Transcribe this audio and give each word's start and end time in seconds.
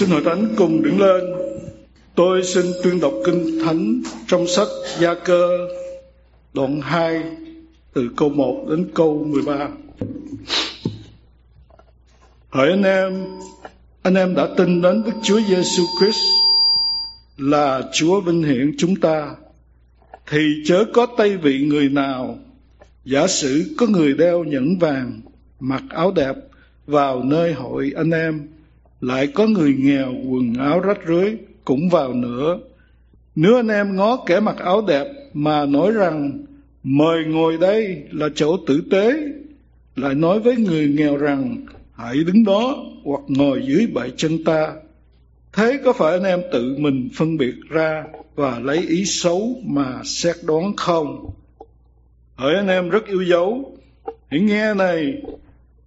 Xin 0.00 0.10
hội 0.10 0.22
thánh 0.24 0.48
cùng 0.56 0.82
đứng 0.82 1.00
lên. 1.00 1.24
Tôi 2.14 2.42
xin 2.44 2.64
tuyên 2.82 3.00
đọc 3.00 3.12
kinh 3.24 3.58
thánh 3.64 4.02
trong 4.26 4.46
sách 4.46 4.68
Gia 5.00 5.14
Cơ 5.14 5.68
đoạn 6.54 6.80
2 6.80 7.22
từ 7.92 8.08
câu 8.16 8.28
1 8.28 8.66
đến 8.70 8.90
câu 8.94 9.24
13. 9.28 9.68
Hỏi 12.48 12.68
anh 12.70 12.82
em, 12.82 13.26
anh 14.02 14.14
em 14.14 14.34
đã 14.34 14.48
tin 14.56 14.82
đến 14.82 15.02
Đức 15.04 15.12
Chúa 15.22 15.40
Giêsu 15.48 15.82
Christ 15.98 16.24
là 17.36 17.82
Chúa 17.92 18.20
vinh 18.20 18.42
hiển 18.42 18.74
chúng 18.78 18.96
ta, 18.96 19.34
thì 20.30 20.62
chớ 20.64 20.84
có 20.92 21.06
tay 21.16 21.36
vị 21.36 21.66
người 21.66 21.88
nào 21.88 22.38
giả 23.04 23.26
sử 23.26 23.74
có 23.78 23.86
người 23.86 24.14
đeo 24.14 24.44
nhẫn 24.44 24.78
vàng, 24.78 25.20
mặc 25.60 25.82
áo 25.88 26.12
đẹp 26.12 26.34
vào 26.86 27.22
nơi 27.22 27.52
hội 27.52 27.92
anh 27.96 28.10
em 28.10 28.48
lại 29.00 29.26
có 29.26 29.46
người 29.46 29.74
nghèo 29.78 30.14
quần 30.28 30.54
áo 30.54 30.80
rách 30.80 30.98
rưới 31.06 31.36
cũng 31.64 31.88
vào 31.88 32.14
nữa. 32.14 32.58
Nếu 33.34 33.56
anh 33.56 33.68
em 33.68 33.96
ngó 33.96 34.16
kẻ 34.26 34.40
mặc 34.40 34.56
áo 34.58 34.84
đẹp 34.88 35.06
mà 35.34 35.66
nói 35.66 35.92
rằng, 35.92 36.44
mời 36.82 37.24
ngồi 37.24 37.58
đây 37.58 38.02
là 38.10 38.28
chỗ 38.34 38.56
tử 38.66 38.82
tế, 38.90 39.12
lại 39.96 40.14
nói 40.14 40.40
với 40.40 40.56
người 40.56 40.88
nghèo 40.88 41.16
rằng, 41.16 41.56
hãy 41.92 42.16
đứng 42.26 42.44
đó 42.44 42.76
hoặc 43.04 43.20
ngồi 43.28 43.62
dưới 43.66 43.86
bảy 43.86 44.10
chân 44.16 44.44
ta. 44.44 44.72
Thế 45.52 45.78
có 45.84 45.92
phải 45.92 46.12
anh 46.12 46.24
em 46.24 46.40
tự 46.52 46.76
mình 46.78 47.08
phân 47.14 47.36
biệt 47.36 47.54
ra 47.68 48.04
và 48.34 48.58
lấy 48.58 48.78
ý 48.88 49.04
xấu 49.04 49.60
mà 49.64 50.00
xét 50.04 50.36
đoán 50.42 50.76
không? 50.76 51.30
Hỡi 52.34 52.54
anh 52.54 52.68
em 52.68 52.88
rất 52.88 53.06
yêu 53.06 53.22
dấu, 53.22 53.76
hãy 54.28 54.40
nghe 54.40 54.74
này. 54.74 55.22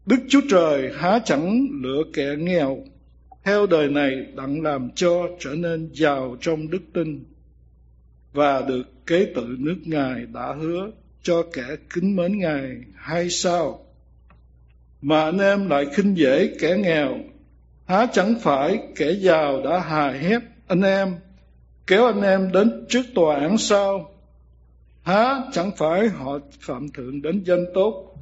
Đức 0.06 0.18
chúa 0.30 0.42
trời 0.50 0.90
há 0.98 1.20
chẳng 1.26 1.68
lựa 1.84 2.04
kẻ 2.14 2.36
nghèo 2.38 2.78
theo 3.44 3.66
đời 3.66 3.88
này 3.88 4.26
đặng 4.36 4.62
làm 4.62 4.90
cho 4.96 5.28
trở 5.40 5.50
nên 5.50 5.90
giàu 5.94 6.38
trong 6.42 6.70
đức 6.70 6.82
tin 6.94 7.24
và 8.34 8.62
được 8.62 8.84
kế 9.08 9.26
tự 9.36 9.56
nước 9.60 9.78
Ngài 9.86 10.26
đã 10.34 10.54
hứa 10.60 10.92
cho 11.24 11.44
kẻ 11.54 11.64
kính 11.94 12.16
mến 12.16 12.40
Ngài 12.40 12.78
hay 12.96 13.30
sao? 13.30 13.86
Mà 15.02 15.24
anh 15.24 15.40
em 15.40 15.70
lại 15.70 15.86
khinh 15.94 16.18
dễ 16.18 16.56
kẻ 16.60 16.78
nghèo, 16.78 17.18
há 17.86 18.08
chẳng 18.14 18.36
phải 18.42 18.80
kẻ 18.96 19.12
giàu 19.12 19.62
đã 19.62 19.80
hài 19.80 20.20
hét 20.20 20.40
anh 20.68 20.82
em, 20.82 21.16
kéo 21.88 22.06
anh 22.06 22.22
em 22.22 22.52
đến 22.52 22.86
trước 22.90 23.04
tòa 23.16 23.36
án 23.36 23.58
sao? 23.58 24.12
Há 25.02 25.42
chẳng 25.52 25.72
phải 25.78 26.08
họ 26.08 26.40
phạm 26.60 26.90
thượng 26.90 27.22
đến 27.22 27.44
danh 27.44 27.66
tốt, 27.74 28.16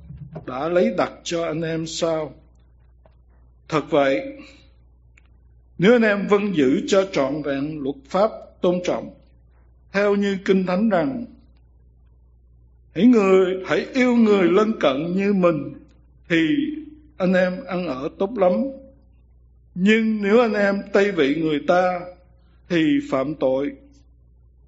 đã 0.45 0.69
lấy 0.69 0.93
đặt 0.97 1.11
cho 1.23 1.45
anh 1.45 1.61
em 1.61 1.87
sao? 1.87 2.33
Thật 3.69 3.83
vậy, 3.89 4.21
nếu 5.81 5.95
anh 5.95 6.01
em 6.01 6.27
vâng 6.27 6.55
giữ 6.55 6.81
cho 6.87 7.09
trọn 7.11 7.41
vẹn 7.41 7.79
luật 7.83 7.95
pháp 8.09 8.31
tôn 8.61 8.79
trọng, 8.85 9.13
theo 9.91 10.15
như 10.15 10.37
Kinh 10.45 10.65
Thánh 10.65 10.89
rằng, 10.89 11.25
hãy 12.95 13.05
người 13.05 13.63
hãy 13.65 13.85
yêu 13.93 14.15
người 14.15 14.47
lân 14.51 14.79
cận 14.79 15.15
như 15.15 15.33
mình, 15.33 15.73
thì 16.29 16.37
anh 17.17 17.33
em 17.33 17.65
ăn 17.67 17.87
ở 17.87 18.09
tốt 18.19 18.37
lắm. 18.37 18.51
Nhưng 19.75 20.21
nếu 20.21 20.39
anh 20.39 20.53
em 20.53 20.81
tây 20.93 21.11
vị 21.11 21.35
người 21.35 21.59
ta, 21.67 21.99
thì 22.69 22.99
phạm 23.11 23.35
tội. 23.35 23.71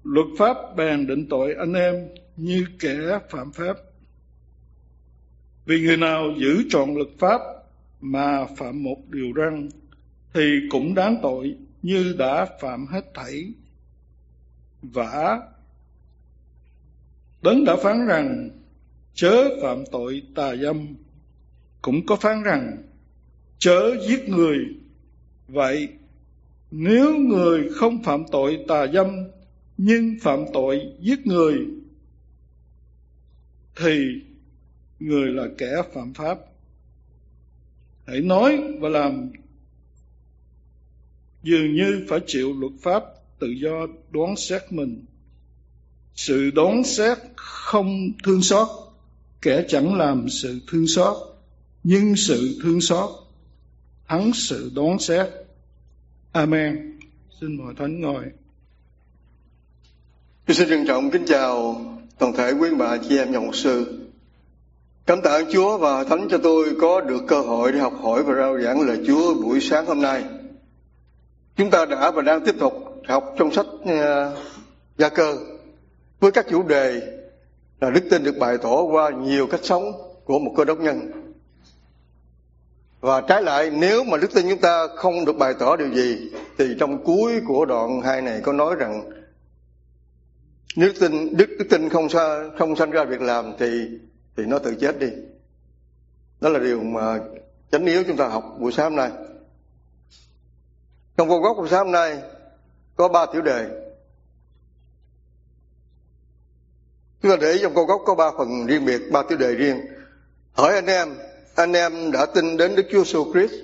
Luật 0.04 0.26
pháp 0.38 0.56
bèn 0.76 1.06
định 1.06 1.26
tội 1.28 1.54
anh 1.58 1.72
em 1.72 1.94
như 2.36 2.64
kẻ 2.78 2.96
phạm 3.30 3.52
pháp. 3.52 3.76
Vì 5.66 5.80
người 5.80 5.96
nào 5.96 6.24
giữ 6.38 6.64
trọn 6.68 6.94
luật 6.94 7.08
pháp 7.18 7.40
mà 8.00 8.46
phạm 8.56 8.82
một 8.82 8.98
điều 9.10 9.32
răn 9.36 9.68
thì 10.34 10.60
cũng 10.70 10.94
đáng 10.94 11.16
tội 11.22 11.56
như 11.82 12.14
đã 12.18 12.46
phạm 12.60 12.86
hết 12.86 13.04
thảy. 13.14 13.52
Vả 14.82 15.40
đấng 17.42 17.64
đã 17.64 17.76
phán 17.82 18.06
rằng, 18.06 18.50
chớ 19.14 19.48
phạm 19.62 19.84
tội 19.92 20.22
tà 20.34 20.56
dâm. 20.56 20.94
Cũng 21.82 22.06
có 22.06 22.16
phán 22.16 22.42
rằng, 22.42 22.82
chớ 23.58 23.96
giết 24.08 24.28
người. 24.28 24.58
Vậy, 25.48 25.88
nếu 26.70 27.16
người 27.16 27.68
không 27.74 28.02
phạm 28.02 28.24
tội 28.32 28.64
tà 28.68 28.86
dâm, 28.86 29.08
nhưng 29.78 30.16
phạm 30.22 30.44
tội 30.52 30.92
giết 31.00 31.26
người, 31.26 31.58
thì 33.76 34.22
người 35.00 35.28
là 35.30 35.44
kẻ 35.58 35.82
phạm 35.94 36.14
pháp. 36.14 36.38
Hãy 38.06 38.20
nói 38.20 38.62
và 38.80 38.88
làm 38.88 39.30
dường 41.44 41.74
như 41.74 42.06
phải 42.08 42.20
chịu 42.26 42.52
luật 42.60 42.72
pháp 42.82 43.04
tự 43.38 43.46
do 43.46 43.86
đoán 44.10 44.36
xét 44.36 44.62
mình 44.70 45.04
sự 46.14 46.50
đoán 46.50 46.84
xét 46.84 47.18
không 47.36 48.10
thương 48.24 48.42
xót, 48.42 48.68
kẻ 49.42 49.64
chẳng 49.68 49.94
làm 49.94 50.28
sự 50.28 50.60
thương 50.68 50.86
xót, 50.86 51.16
nhưng 51.84 52.16
sự 52.16 52.58
thương 52.62 52.80
xót, 52.80 53.10
thắng 54.08 54.32
sự 54.34 54.70
đoán 54.74 54.98
xét 54.98 55.26
amen 56.32 56.98
xin 57.40 57.56
mời 57.56 57.74
thánh 57.78 58.00
ngồi 58.00 58.24
Tôi 60.46 60.54
xin 60.54 60.68
trân 60.68 60.86
trọng 60.86 61.10
kính 61.10 61.24
chào 61.26 61.80
toàn 62.18 62.32
thể 62.32 62.52
quý 62.52 62.68
bà, 62.78 62.98
chị 63.08 63.18
em 63.18 63.32
nhà 63.32 63.40
một 63.40 63.54
sư. 63.54 64.00
Cảm 65.06 65.22
tạ 65.22 65.40
Chúa 65.52 65.78
và 65.78 66.04
Thánh 66.04 66.28
cho 66.30 66.38
tôi 66.38 66.76
có 66.80 67.00
được 67.00 67.22
cơ 67.28 67.40
hội 67.40 67.72
để 67.72 67.78
học 67.78 67.92
hỏi 68.02 68.22
và 68.22 68.34
rao 68.34 68.60
giảng 68.60 68.80
lời 68.80 68.98
Chúa 69.06 69.34
buổi 69.34 69.60
sáng 69.60 69.86
hôm 69.86 70.02
nay. 70.02 70.24
Chúng 71.56 71.70
ta 71.70 71.84
đã 71.84 72.10
và 72.10 72.22
đang 72.22 72.44
tiếp 72.44 72.54
tục 72.60 72.72
học 73.08 73.34
trong 73.38 73.52
sách 73.52 73.66
ờ, 73.86 74.36
Gia 74.98 75.08
Cơ 75.08 75.36
với 76.20 76.32
các 76.32 76.46
chủ 76.50 76.62
đề 76.62 77.00
là 77.80 77.90
đức 77.90 78.00
tin 78.10 78.24
được 78.24 78.38
bày 78.38 78.58
tỏ 78.58 78.82
qua 78.82 79.10
nhiều 79.10 79.46
cách 79.46 79.60
sống 79.62 79.84
của 80.24 80.38
một 80.38 80.54
cơ 80.56 80.64
đốc 80.64 80.78
nhân. 80.78 81.10
Và 83.00 83.20
trái 83.20 83.42
lại 83.42 83.70
nếu 83.70 84.04
mà 84.04 84.16
đức 84.16 84.34
tin 84.34 84.48
chúng 84.48 84.60
ta 84.60 84.86
không 84.96 85.24
được 85.24 85.36
bày 85.38 85.54
tỏ 85.58 85.76
điều 85.76 85.88
gì 85.88 86.30
thì 86.58 86.76
trong 86.78 87.04
cuối 87.04 87.40
của 87.46 87.64
đoạn 87.64 88.00
hai 88.00 88.22
này 88.22 88.40
có 88.42 88.52
nói 88.52 88.74
rằng 88.78 89.10
nếu 90.76 90.88
đức 90.88 91.00
tin 91.00 91.36
đức, 91.36 91.46
đức 91.58 91.66
tin 91.70 91.88
không 91.88 92.08
sa, 92.08 92.44
không 92.58 92.76
sanh 92.76 92.90
ra 92.90 93.04
việc 93.04 93.20
làm 93.20 93.52
thì 93.58 93.88
thì 94.36 94.44
nó 94.46 94.58
tự 94.58 94.74
chết 94.80 94.98
đi. 94.98 95.08
Đó 96.40 96.48
là 96.48 96.58
điều 96.58 96.80
mà 96.80 97.18
chánh 97.72 97.86
yếu 97.86 98.04
chúng 98.06 98.16
ta 98.16 98.28
học 98.28 98.56
buổi 98.58 98.72
sáng 98.72 98.84
hôm 98.84 98.96
nay. 98.96 99.10
Trong 101.16 101.28
vô 101.28 101.38
gốc 101.38 101.56
của 101.56 101.68
sáng 101.68 101.84
hôm 101.84 101.92
nay 101.92 102.22
có 102.96 103.08
ba 103.08 103.26
tiểu 103.26 103.42
đề. 103.42 103.68
Chúng 107.22 107.30
ta 107.30 107.36
để 107.40 107.58
trong 107.62 107.74
câu 107.74 107.84
gốc 107.84 108.02
có 108.06 108.14
ba 108.14 108.30
phần 108.38 108.66
riêng 108.66 108.84
biệt, 108.84 109.00
ba 109.12 109.22
tiểu 109.28 109.38
đề 109.38 109.54
riêng. 109.54 109.80
Hỏi 110.52 110.74
anh 110.74 110.86
em, 110.86 111.16
anh 111.54 111.72
em 111.72 112.12
đã 112.12 112.26
tin 112.26 112.56
đến 112.56 112.76
Đức 112.76 112.86
Chúa 112.92 113.02
Jesus 113.02 113.32
Christ 113.32 113.54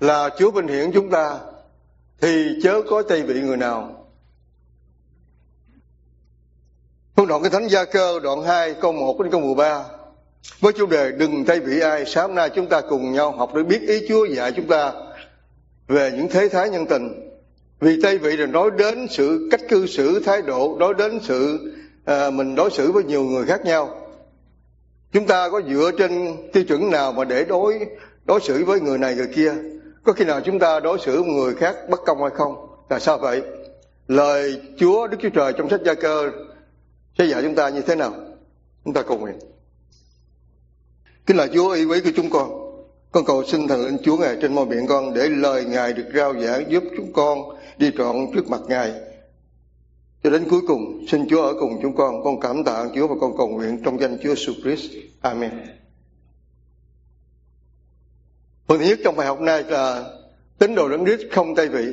là 0.00 0.30
Chúa 0.38 0.50
vinh 0.50 0.68
hiển 0.68 0.92
chúng 0.92 1.10
ta 1.10 1.38
thì 2.20 2.58
chớ 2.62 2.82
có 2.90 3.02
tây 3.02 3.22
vị 3.22 3.40
người 3.40 3.56
nào. 3.56 4.08
Phương 7.16 7.26
đoạn 7.26 7.42
cái 7.42 7.50
Thánh 7.50 7.68
Gia 7.68 7.84
Cơ 7.84 8.20
đoạn 8.22 8.42
2 8.42 8.74
câu 8.74 8.92
1 8.92 9.20
đến 9.20 9.32
câu 9.32 9.40
13 9.40 9.84
với 10.60 10.72
chủ 10.72 10.86
đề 10.86 11.12
đừng 11.12 11.44
thay 11.44 11.60
vị 11.60 11.80
ai 11.80 12.04
sáng 12.06 12.34
nay 12.34 12.50
chúng 12.54 12.66
ta 12.66 12.80
cùng 12.80 13.12
nhau 13.12 13.32
học 13.32 13.50
để 13.54 13.62
biết 13.62 13.80
ý 13.88 14.08
Chúa 14.08 14.24
dạy 14.24 14.52
chúng 14.56 14.68
ta 14.68 14.92
về 15.88 16.12
những 16.16 16.28
thế 16.28 16.48
thái 16.48 16.70
nhân 16.70 16.86
tình. 16.86 17.30
Vì 17.80 18.00
tây 18.02 18.18
vị 18.18 18.36
là 18.36 18.46
nói 18.46 18.70
đến 18.78 19.06
sự 19.10 19.48
cách 19.50 19.60
cư 19.68 19.86
xử 19.86 20.20
thái 20.20 20.42
độ 20.42 20.76
nói 20.78 20.94
đến 20.98 21.20
sự 21.22 21.58
à, 22.04 22.30
mình 22.30 22.54
đối 22.54 22.70
xử 22.70 22.92
với 22.92 23.04
nhiều 23.04 23.24
người 23.24 23.46
khác 23.46 23.64
nhau. 23.64 23.98
Chúng 25.12 25.26
ta 25.26 25.48
có 25.48 25.60
dựa 25.68 25.90
trên 25.98 26.36
tiêu 26.52 26.64
chuẩn 26.64 26.90
nào 26.90 27.12
mà 27.12 27.24
để 27.24 27.44
đối 27.44 27.86
đối 28.24 28.40
xử 28.40 28.64
với 28.64 28.80
người 28.80 28.98
này 28.98 29.14
người 29.14 29.28
kia? 29.34 29.54
Có 30.04 30.12
khi 30.12 30.24
nào 30.24 30.40
chúng 30.40 30.58
ta 30.58 30.80
đối 30.80 30.98
xử 30.98 31.22
với 31.22 31.32
người 31.32 31.54
khác 31.54 31.76
bất 31.90 32.00
công 32.06 32.20
hay 32.20 32.30
không? 32.34 32.66
Là 32.90 32.98
sao 32.98 33.18
vậy? 33.18 33.42
Lời 34.08 34.60
chúa 34.78 35.06
đức 35.06 35.16
chúa 35.22 35.28
trời 35.28 35.52
trong 35.52 35.70
sách 35.70 35.80
gia 35.84 35.94
cơ 35.94 36.30
sẽ 37.18 37.24
dạy 37.24 37.42
chúng 37.42 37.54
ta 37.54 37.68
như 37.68 37.80
thế 37.80 37.94
nào? 37.94 38.14
Chúng 38.84 38.94
ta 38.94 39.02
cầu 39.02 39.18
nguyện 39.18 39.38
kính 41.26 41.36
là 41.36 41.46
chúa 41.54 41.70
y 41.70 41.84
quý 41.84 42.00
của 42.00 42.10
chúng 42.16 42.30
con 42.30 42.61
con 43.12 43.24
cầu 43.24 43.44
xin 43.44 43.68
thần 43.68 43.84
linh 43.84 43.98
Chúa 44.04 44.16
Ngài 44.16 44.36
trên 44.42 44.54
môi 44.54 44.66
miệng 44.66 44.86
con 44.86 45.14
để 45.14 45.28
lời 45.28 45.64
Ngài 45.64 45.92
được 45.92 46.06
rao 46.14 46.40
giảng 46.40 46.70
giúp 46.70 46.84
chúng 46.96 47.12
con 47.12 47.38
đi 47.78 47.90
trọn 47.98 48.16
trước 48.34 48.48
mặt 48.50 48.60
Ngài. 48.68 48.92
Cho 50.22 50.30
đến 50.30 50.44
cuối 50.50 50.60
cùng, 50.68 51.04
xin 51.08 51.28
Chúa 51.28 51.42
ở 51.42 51.54
cùng 51.60 51.78
chúng 51.82 51.96
con. 51.96 52.24
Con 52.24 52.40
cảm 52.40 52.64
tạ 52.64 52.84
Chúa 52.94 53.08
và 53.08 53.14
con 53.20 53.36
cầu 53.36 53.48
nguyện 53.48 53.82
trong 53.84 54.00
danh 54.00 54.18
Chúa 54.22 54.34
Jesus 54.34 54.62
Christ. 54.62 54.92
Amen. 55.20 55.50
Phần 58.66 58.78
thứ 58.78 58.84
nhất 58.84 58.98
trong 59.04 59.16
bài 59.16 59.26
học 59.26 59.40
này 59.40 59.62
là 59.62 60.04
tín 60.58 60.74
đồ 60.74 60.88
đấng 60.88 61.04
Christ 61.04 61.22
không 61.32 61.54
tay 61.54 61.68
vị. 61.68 61.86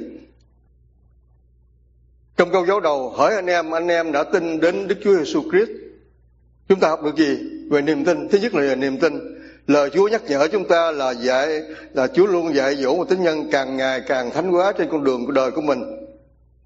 Trong 2.37 2.51
câu 2.51 2.65
dấu 2.65 2.79
đầu 2.79 3.09
hỏi 3.09 3.35
anh 3.35 3.45
em, 3.45 3.71
anh 3.71 3.87
em 3.87 4.11
đã 4.11 4.23
tin 4.23 4.59
đến 4.59 4.87
Đức 4.87 4.95
Chúa 5.03 5.11
Jesus 5.11 5.49
Christ. 5.51 5.69
Chúng 6.69 6.79
ta 6.79 6.89
học 6.89 7.03
được 7.03 7.15
gì 7.15 7.37
về 7.69 7.81
niềm 7.81 8.05
tin? 8.05 8.29
Thứ 8.29 8.37
nhất 8.37 8.55
là 8.55 8.75
niềm 8.75 8.97
tin 8.97 9.38
lời 9.69 9.89
Chúa 9.93 10.07
nhắc 10.07 10.21
nhở 10.27 10.47
chúng 10.47 10.67
ta 10.67 10.91
là 10.91 11.11
dạy, 11.11 11.61
là 11.93 12.07
Chúa 12.07 12.25
luôn 12.25 12.55
dạy 12.55 12.75
dỗ 12.75 12.95
một 12.95 13.09
tín 13.09 13.23
nhân 13.23 13.49
càng 13.51 13.77
ngày 13.77 14.01
càng 14.07 14.31
thánh 14.31 14.51
hóa 14.51 14.73
trên 14.77 14.89
con 14.91 15.03
đường 15.03 15.25
của 15.25 15.31
đời 15.31 15.51
của 15.51 15.61
mình. 15.61 15.83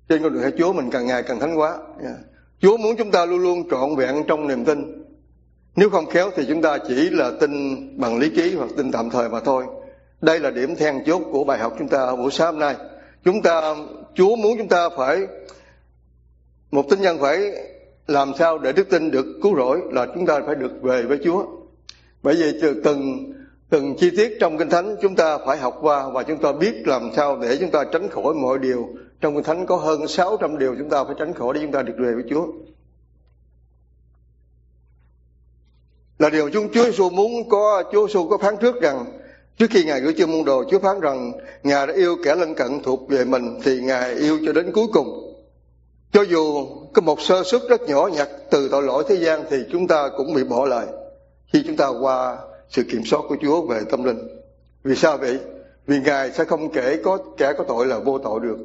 Trên 0.10 0.24
con 0.24 0.34
đường 0.34 0.42
theo 0.42 0.52
Chúa 0.58 0.74
mình 0.74 0.90
càng 0.92 1.06
ngày 1.06 1.24
càng 1.24 1.40
thánh 1.40 1.56
hóa. 1.56 1.78
Yeah. 2.04 2.16
Chúa 2.60 2.78
muốn 2.78 2.96
chúng 2.98 3.12
ta 3.12 3.26
luôn 3.26 3.40
luôn 3.40 3.70
trọn 3.70 3.96
vẹn 3.96 4.24
trong 4.28 4.48
niềm 4.48 4.66
tin. 4.66 5.06
Nếu 5.76 5.90
không 5.90 6.06
khéo 6.06 6.32
thì 6.36 6.46
chúng 6.48 6.62
ta 6.62 6.78
chỉ 6.88 7.10
là 7.10 7.32
tin 7.40 7.52
bằng 8.00 8.20
lý 8.20 8.30
trí 8.36 8.56
hoặc 8.56 8.70
tin 8.78 8.92
tạm 8.92 9.10
thời 9.10 9.30
mà 9.30 9.40
thôi. 9.40 9.64
Đây 10.22 10.40
là 10.40 10.50
điểm 10.50 10.76
then 10.76 11.04
chốt 11.06 11.22
của 11.32 11.44
bài 11.44 11.60
học 11.60 11.74
chúng 11.80 11.88
ta 11.88 11.98
ở 11.98 12.16
buổi 12.16 12.32
sáng 12.32 12.52
hôm 12.52 12.60
nay. 12.60 12.76
Chúng 13.24 13.42
ta, 13.42 13.76
Chúa 14.16 14.36
muốn 14.36 14.58
chúng 14.58 14.68
ta 14.68 14.90
phải, 14.98 15.22
một 16.72 16.86
tín 16.90 17.02
nhân 17.02 17.18
phải 17.20 17.52
làm 18.08 18.32
sao 18.40 18.58
để 18.58 18.72
đức 18.72 18.90
tin 18.90 19.12
được 19.12 19.26
cứu 19.44 19.56
rỗi 19.56 19.82
là 19.92 20.06
chúng 20.16 20.26
ta 20.26 20.40
phải 20.46 20.56
được 20.56 20.72
về 20.82 21.04
với 21.04 21.20
Chúa 21.24 21.46
bởi 22.24 22.36
vì 22.36 22.60
từ 22.62 22.82
từng 22.84 23.34
từng 23.70 23.96
chi 23.98 24.12
tiết 24.18 24.38
trong 24.40 24.58
kinh 24.58 24.70
thánh 24.70 24.96
chúng 25.02 25.16
ta 25.16 25.38
phải 25.46 25.58
học 25.58 25.78
qua 25.82 26.10
và 26.10 26.24
chúng 26.24 26.38
ta 26.38 26.52
biết 26.52 26.88
làm 26.88 27.10
sao 27.16 27.38
để 27.42 27.58
chúng 27.60 27.72
ta 27.72 27.84
tránh 27.94 28.10
khỏi 28.10 28.34
mọi 28.34 28.60
điều. 28.60 28.90
Trong 29.22 29.36
kinh 29.36 29.44
thánh 29.44 29.66
có 29.66 29.76
hơn 29.76 30.08
600 30.08 30.58
điều 30.58 30.76
chúng 30.80 30.90
ta 30.90 31.04
phải 31.04 31.16
tránh 31.20 31.34
khỏi 31.34 31.54
để 31.54 31.62
chúng 31.62 31.72
ta 31.72 31.82
được 31.82 31.94
về 31.98 32.14
với 32.14 32.24
Chúa. 32.30 32.48
Là 36.20 36.30
điều 36.30 36.50
chúng 36.50 36.74
Chúa 36.74 36.84
Giêsu 36.84 37.10
muốn 37.10 37.50
có, 37.50 37.84
Chúa 37.92 38.08
Giêsu 38.08 38.28
có 38.28 38.38
phán 38.38 38.58
trước 38.58 38.82
rằng, 38.82 39.06
trước 39.58 39.68
khi 39.70 39.84
ngài 39.84 40.02
gửi 40.02 40.14
chư 40.18 40.26
môn 40.28 40.46
đồ, 40.46 40.64
Chúa 40.72 40.80
phán 40.80 41.00
rằng, 41.00 41.32
ngài 41.64 41.88
đã 41.88 41.94
yêu 41.94 42.18
kẻ 42.24 42.36
lân 42.36 42.56
cận 42.56 42.84
thuộc 42.84 43.10
về 43.10 43.26
mình 43.26 43.60
thì 43.64 43.82
ngài 43.82 44.14
yêu 44.14 44.40
cho 44.46 44.54
đến 44.54 44.72
cuối 44.72 44.88
cùng. 44.94 45.36
Cho 46.12 46.22
dù 46.22 46.68
có 46.94 47.02
một 47.02 47.22
sơ 47.22 47.44
suất 47.44 47.62
rất 47.70 47.82
nhỏ 47.82 48.10
nhặt 48.14 48.30
từ 48.52 48.70
tội 48.70 48.84
lỗi 48.84 49.04
thế 49.08 49.16
gian 49.16 49.44
thì 49.50 49.58
chúng 49.72 49.88
ta 49.88 50.10
cũng 50.18 50.34
bị 50.34 50.44
bỏ 50.44 50.66
lại 50.66 50.86
khi 51.54 51.64
chúng 51.68 51.76
ta 51.76 51.88
qua 51.88 52.38
sự 52.70 52.84
kiểm 52.84 53.06
soát 53.06 53.20
của 53.30 53.38
Chúa 53.42 53.68
về 53.68 53.82
tâm 53.92 54.04
linh. 54.04 54.18
Vì 54.84 54.96
sao 54.96 55.18
vậy? 55.18 55.40
Vì 55.88 56.00
Ngài 56.00 56.32
sẽ 56.32 56.46
không 56.46 56.72
kể 56.72 57.02
có, 57.04 57.18
kẻ 57.38 57.54
có 57.58 57.64
tội 57.68 57.86
là 57.86 58.00
vô 58.00 58.18
tội 58.18 58.40
được. 58.40 58.58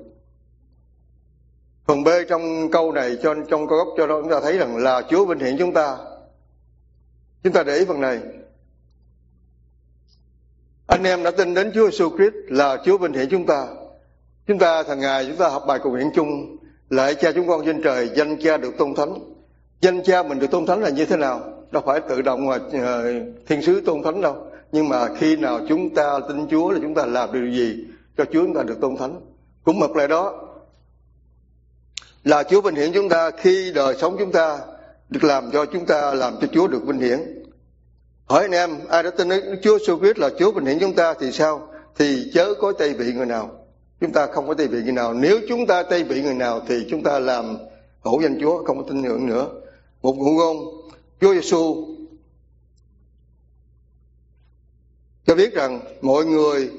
Phần 1.87 2.05
B 2.05 2.09
trong 2.29 2.71
câu 2.71 2.93
này, 2.93 3.19
cho, 3.23 3.35
trong 3.49 3.69
câu 3.69 3.79
gốc 3.79 3.89
cho 3.97 4.07
đó 4.07 4.21
chúng 4.21 4.31
ta 4.31 4.41
thấy 4.41 4.59
rằng 4.59 4.77
là 4.77 5.03
Chúa 5.11 5.25
vinh 5.25 5.39
hiển 5.39 5.57
chúng 5.59 5.73
ta. 5.73 5.97
Chúng 7.43 7.53
ta 7.53 7.63
để 7.63 7.77
ý 7.77 7.85
phần 7.85 8.01
này. 8.01 8.21
Anh 10.87 11.05
em 11.05 11.23
đã 11.23 11.31
tin 11.31 11.55
đến 11.55 11.73
Chúa 11.75 11.89
Jesus 11.89 12.17
Christ 12.17 12.35
là 12.49 12.79
Chúa 12.85 12.99
vinh 12.99 13.13
hiển 13.13 13.29
chúng 13.31 13.47
ta. 13.47 13.67
Chúng 14.47 14.59
ta 14.59 14.83
thằng 14.83 15.01
ngày 15.01 15.27
chúng 15.27 15.37
ta 15.37 15.49
học 15.49 15.65
bài 15.67 15.79
cầu 15.83 15.93
nguyện 15.93 16.11
chung 16.15 16.57
lại 16.91 17.15
cha 17.15 17.33
chúng 17.33 17.49
con 17.49 17.65
trên 17.67 17.83
trời, 17.83 18.11
danh 18.17 18.37
cha 18.43 18.57
được 18.57 18.75
tôn 18.79 18.95
thánh. 18.95 19.35
Danh 19.81 20.03
cha 20.05 20.23
mình 20.23 20.39
được 20.39 20.51
tôn 20.51 20.67
thánh 20.67 20.81
là 20.81 20.91
như 20.91 21.05
thế 21.05 21.17
nào? 21.17 21.58
Đâu 21.71 21.83
phải 21.87 22.01
tự 22.01 22.23
động 22.23 22.47
mà 22.47 22.59
ờ, 22.73 23.13
thiên 23.47 23.63
sứ 23.63 23.81
tôn 23.81 24.03
thánh 24.03 24.21
đâu. 24.21 24.37
Nhưng 24.73 24.89
mà 24.89 25.09
khi 25.15 25.37
nào 25.37 25.61
chúng 25.69 25.95
ta 25.95 26.21
tin 26.29 26.49
Chúa 26.51 26.71
là 26.71 26.79
chúng 26.83 26.95
ta 26.95 27.07
làm 27.07 27.33
điều 27.33 27.47
gì 27.47 27.85
cho 28.17 28.25
Chúa 28.25 28.43
chúng 28.43 28.55
ta 28.55 28.63
được 28.63 28.81
tôn 28.81 28.97
thánh. 28.97 29.21
Cũng 29.65 29.81
một 29.81 29.97
lại 29.97 30.09
đó, 30.09 30.49
là 32.25 32.43
Chúa 32.43 32.61
vinh 32.61 32.75
hiển 32.75 32.93
chúng 32.93 33.09
ta 33.09 33.31
khi 33.31 33.73
đời 33.75 33.95
sống 33.99 34.17
chúng 34.19 34.33
ta 34.33 34.59
được 35.09 35.25
làm 35.25 35.51
cho 35.51 35.65
chúng 35.65 35.87
ta 35.87 36.15
làm 36.15 36.35
cho 36.41 36.47
Chúa 36.53 36.67
được 36.67 36.87
vinh 36.87 37.01
hiển. 37.01 37.45
Hỏi 38.27 38.43
anh 38.43 38.53
em, 38.53 38.71
ai 38.89 39.03
đã 39.03 39.11
tin 39.11 39.29
đến 39.29 39.61
Chúa 39.63 39.79
Jesus 39.79 39.99
Christ 39.99 40.19
là 40.19 40.31
Chúa 40.39 40.53
vinh 40.53 40.67
hiển 40.67 40.79
chúng 40.79 40.95
ta 40.95 41.15
thì 41.21 41.33
sao? 41.33 41.69
Thì 41.97 42.31
chớ 42.35 42.55
có 42.61 42.73
tay 42.73 42.95
vị 42.95 43.13
người 43.13 43.27
nào. 43.27 43.51
Chúng 44.01 44.13
ta 44.13 44.27
không 44.27 44.49
có 44.49 44.55
tay 44.55 44.67
vị 44.67 44.83
người 44.83 44.93
nào. 44.93 45.15
Nếu 45.15 45.41
chúng 45.49 45.67
ta 45.67 45.83
tay 45.83 46.05
vị 46.05 46.23
người 46.23 46.35
nào 46.35 46.61
thì 46.69 46.87
chúng 46.91 47.03
ta 47.03 47.19
làm 47.19 47.57
hổ 48.01 48.21
danh 48.23 48.39
Chúa, 48.41 48.65
không 48.65 48.77
có 48.79 48.85
tin 48.89 49.03
ngưỡng 49.03 49.27
nữa. 49.27 49.47
Một 50.03 50.15
ngụ 50.17 50.31
ngôn 50.31 50.57
Chúa 51.21 51.35
Giêsu 51.35 51.87
cho 55.27 55.35
biết 55.35 55.55
rằng 55.55 55.81
mọi 56.01 56.25
người 56.25 56.71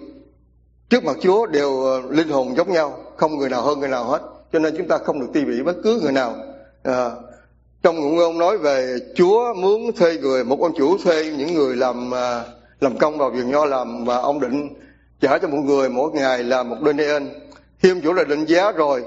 trước 0.89 1.03
mặt 1.03 1.17
Chúa 1.21 1.45
đều 1.45 1.83
ờ, 1.83 2.01
linh 2.09 2.29
hồn 2.29 2.55
giống 2.57 2.73
nhau, 2.73 2.99
không 3.17 3.37
người 3.37 3.49
nào 3.49 3.61
hơn 3.61 3.79
người 3.79 3.89
nào 3.89 4.03
hết. 4.03 4.21
Cho 4.53 4.59
nên 4.59 4.77
chúng 4.77 4.87
ta 4.87 4.97
không 4.97 5.19
được 5.19 5.27
ti 5.33 5.43
vị 5.43 5.63
bất 5.63 5.75
cứ 5.83 5.99
người 6.03 6.11
nào. 6.11 6.35
À, 6.83 7.11
trong 7.83 7.95
ngụ 7.95 8.09
ngôn 8.09 8.37
nói 8.37 8.57
về 8.57 8.97
Chúa 9.15 9.53
muốn 9.53 9.91
thuê 9.95 10.17
người, 10.17 10.43
một 10.43 10.61
ông 10.61 10.73
chủ 10.77 10.97
thuê 10.97 11.33
những 11.37 11.53
người 11.53 11.75
làm 11.75 12.11
ờ, 12.11 12.45
làm 12.79 12.97
công 12.97 13.17
vào 13.17 13.29
vườn 13.29 13.51
nho 13.51 13.65
làm 13.65 14.05
và 14.05 14.17
ông 14.17 14.39
định 14.39 14.69
trả 15.21 15.37
cho 15.37 15.47
một 15.47 15.61
người 15.65 15.89
mỗi 15.89 16.11
ngày 16.11 16.43
là 16.43 16.63
một 16.63 16.77
đôi 16.81 16.93
ên. 16.97 17.29
Khi 17.79 17.89
ông 17.89 18.01
chủ 18.01 18.13
là 18.13 18.23
định 18.23 18.45
giá 18.45 18.71
rồi 18.71 19.03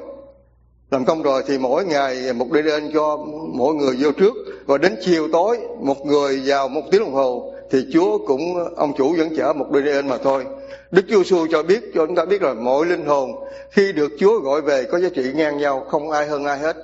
làm 0.90 1.04
công 1.04 1.22
rồi 1.22 1.42
thì 1.46 1.58
mỗi 1.58 1.84
ngày 1.84 2.32
một 2.32 2.52
đi 2.52 2.60
cho 2.94 3.16
mỗi 3.52 3.74
người 3.74 3.96
vô 4.00 4.12
trước 4.12 4.34
và 4.66 4.78
đến 4.78 4.96
chiều 5.00 5.28
tối, 5.32 5.58
một 5.80 6.06
người 6.06 6.42
vào 6.44 6.68
một 6.68 6.82
tiếng 6.90 7.00
đồng 7.00 7.14
hồ, 7.14 7.54
thì 7.70 7.86
Chúa 7.92 8.18
cũng, 8.26 8.74
ông 8.76 8.92
chủ 8.98 9.14
vẫn 9.16 9.36
chở 9.36 9.52
một 9.52 9.66
đôi 9.70 9.82
đen 9.82 10.08
mà 10.08 10.18
thôi. 10.18 10.44
Đức 10.90 11.02
Chúa 11.08 11.22
Giêsu 11.22 11.46
cho 11.50 11.62
biết, 11.62 11.82
cho 11.94 12.06
chúng 12.06 12.16
ta 12.16 12.24
biết 12.24 12.42
là 12.42 12.54
mỗi 12.54 12.86
linh 12.86 13.06
hồn 13.06 13.30
khi 13.70 13.92
được 13.92 14.10
Chúa 14.18 14.40
gọi 14.40 14.62
về 14.62 14.84
có 14.84 15.00
giá 15.00 15.08
trị 15.14 15.32
ngang 15.34 15.58
nhau, 15.58 15.86
không 15.90 16.10
ai 16.10 16.26
hơn 16.26 16.44
ai 16.44 16.58
hết. 16.58 16.76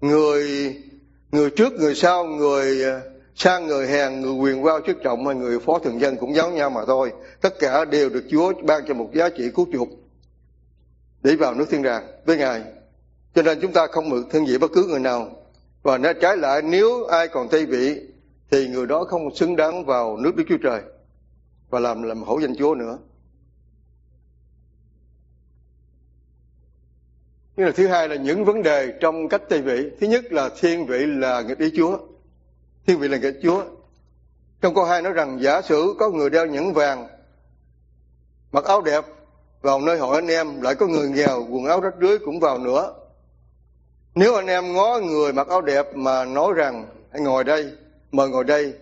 Người 0.00 0.74
người 1.32 1.50
trước, 1.50 1.72
người 1.72 1.94
sau, 1.94 2.24
người 2.24 2.82
ờ, 2.82 3.00
sang, 3.34 3.66
người 3.66 3.86
hèn 3.86 4.20
người 4.20 4.32
quyền 4.32 4.64
qua 4.64 4.80
chức 4.86 4.96
trọng 5.02 5.26
hay 5.26 5.34
người 5.34 5.60
phó 5.60 5.78
thường 5.78 6.00
dân 6.00 6.16
cũng 6.16 6.34
giống 6.34 6.54
nhau 6.54 6.70
mà 6.70 6.80
thôi. 6.86 7.12
Tất 7.40 7.58
cả 7.58 7.84
đều 7.84 8.08
được 8.08 8.24
Chúa 8.30 8.52
ban 8.62 8.82
cho 8.88 8.94
một 8.94 9.08
giá 9.14 9.28
trị 9.28 9.44
cứu 9.54 9.66
chuộc 9.72 9.88
để 11.22 11.36
vào 11.36 11.54
nước 11.54 11.64
thiên 11.70 11.82
đàng 11.82 12.06
với 12.26 12.36
ngài. 12.36 12.62
Cho 13.34 13.42
nên 13.42 13.60
chúng 13.60 13.72
ta 13.72 13.86
không 13.86 14.08
mượn 14.08 14.24
thương 14.30 14.46
vị 14.46 14.58
bất 14.58 14.70
cứ 14.74 14.86
người 14.86 15.00
nào 15.00 15.41
và 15.82 15.98
nó 15.98 16.12
trái 16.12 16.36
lại 16.36 16.62
nếu 16.62 17.04
ai 17.04 17.28
còn 17.28 17.48
thay 17.48 17.66
vị 17.66 18.00
thì 18.50 18.68
người 18.68 18.86
đó 18.86 19.04
không 19.04 19.34
xứng 19.34 19.56
đáng 19.56 19.84
vào 19.84 20.16
nước 20.16 20.36
Đức 20.36 20.44
Chúa 20.48 20.58
Trời 20.62 20.82
và 21.70 21.80
làm 21.80 22.02
làm 22.02 22.22
hổ 22.22 22.40
danh 22.40 22.56
Chúa 22.56 22.74
nữa. 22.74 22.98
Nhưng 27.56 27.66
là 27.66 27.72
thứ 27.76 27.86
hai 27.86 28.08
là 28.08 28.16
những 28.16 28.44
vấn 28.44 28.62
đề 28.62 28.92
trong 29.00 29.28
cách 29.28 29.42
tây 29.48 29.62
vị. 29.62 29.90
Thứ 30.00 30.06
nhất 30.06 30.32
là 30.32 30.50
thiên 30.60 30.86
vị 30.86 31.06
là 31.06 31.42
nghịch 31.42 31.58
ý 31.58 31.72
Chúa. 31.76 31.98
Thiên 32.86 32.98
vị 32.98 33.08
là 33.08 33.18
nghịch 33.18 33.38
Chúa. 33.42 33.64
Trong 34.60 34.74
câu 34.74 34.84
hai 34.84 35.02
nói 35.02 35.12
rằng 35.12 35.38
giả 35.42 35.62
sử 35.62 35.94
có 35.98 36.10
người 36.10 36.30
đeo 36.30 36.46
nhẫn 36.46 36.72
vàng, 36.72 37.08
mặc 38.52 38.64
áo 38.64 38.82
đẹp 38.82 39.04
vào 39.62 39.80
nơi 39.80 39.98
hội 39.98 40.14
anh 40.14 40.28
em, 40.28 40.60
lại 40.60 40.74
có 40.74 40.86
người 40.86 41.08
nghèo 41.08 41.46
quần 41.50 41.64
áo 41.64 41.80
rách 41.80 41.94
rưới 42.00 42.18
cũng 42.18 42.40
vào 42.40 42.58
nữa 42.58 42.94
nếu 44.14 44.34
anh 44.34 44.46
em 44.46 44.72
ngó 44.72 44.98
người 44.98 45.32
mặc 45.32 45.48
áo 45.48 45.60
đẹp 45.60 45.96
mà 45.96 46.24
nói 46.24 46.52
rằng 46.56 46.86
hãy 47.12 47.20
ngồi 47.20 47.44
đây, 47.44 47.72
mời 48.10 48.28
ngồi 48.28 48.44
đây 48.44 48.74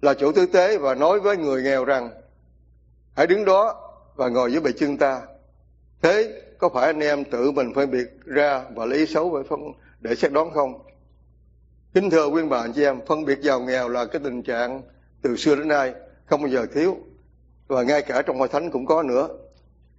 là 0.00 0.14
chủ 0.14 0.32
tư 0.32 0.46
tế 0.46 0.78
và 0.78 0.94
nói 0.94 1.20
với 1.20 1.36
người 1.36 1.62
nghèo 1.62 1.84
rằng 1.84 2.10
hãy 3.16 3.26
đứng 3.26 3.44
đó 3.44 3.90
và 4.14 4.28
ngồi 4.28 4.52
dưới 4.52 4.60
bệ 4.60 4.72
chân 4.72 4.96
ta. 4.96 5.22
Thế 6.02 6.42
có 6.58 6.68
phải 6.68 6.86
anh 6.86 7.00
em 7.00 7.24
tự 7.24 7.50
mình 7.50 7.74
phân 7.74 7.90
biệt 7.90 8.06
ra 8.24 8.64
và 8.74 8.84
lấy 8.86 9.06
xấu 9.06 9.36
để 9.36 9.48
phân 9.48 9.60
để 10.00 10.14
xét 10.14 10.32
đoán 10.32 10.50
không? 10.54 10.86
Kính 11.94 12.10
thưa 12.10 12.26
quý 12.26 12.42
bà 12.50 12.60
anh 12.60 12.72
chị 12.72 12.84
em, 12.84 13.00
phân 13.06 13.24
biệt 13.24 13.40
giàu 13.40 13.60
nghèo 13.60 13.88
là 13.88 14.04
cái 14.04 14.20
tình 14.24 14.42
trạng 14.42 14.82
từ 15.22 15.36
xưa 15.36 15.56
đến 15.56 15.68
nay 15.68 15.94
không 16.26 16.42
bao 16.42 16.48
giờ 16.48 16.66
thiếu 16.74 16.96
và 17.68 17.82
ngay 17.82 18.02
cả 18.02 18.22
trong 18.22 18.38
hội 18.38 18.48
thánh 18.48 18.70
cũng 18.70 18.86
có 18.86 19.02
nữa 19.02 19.28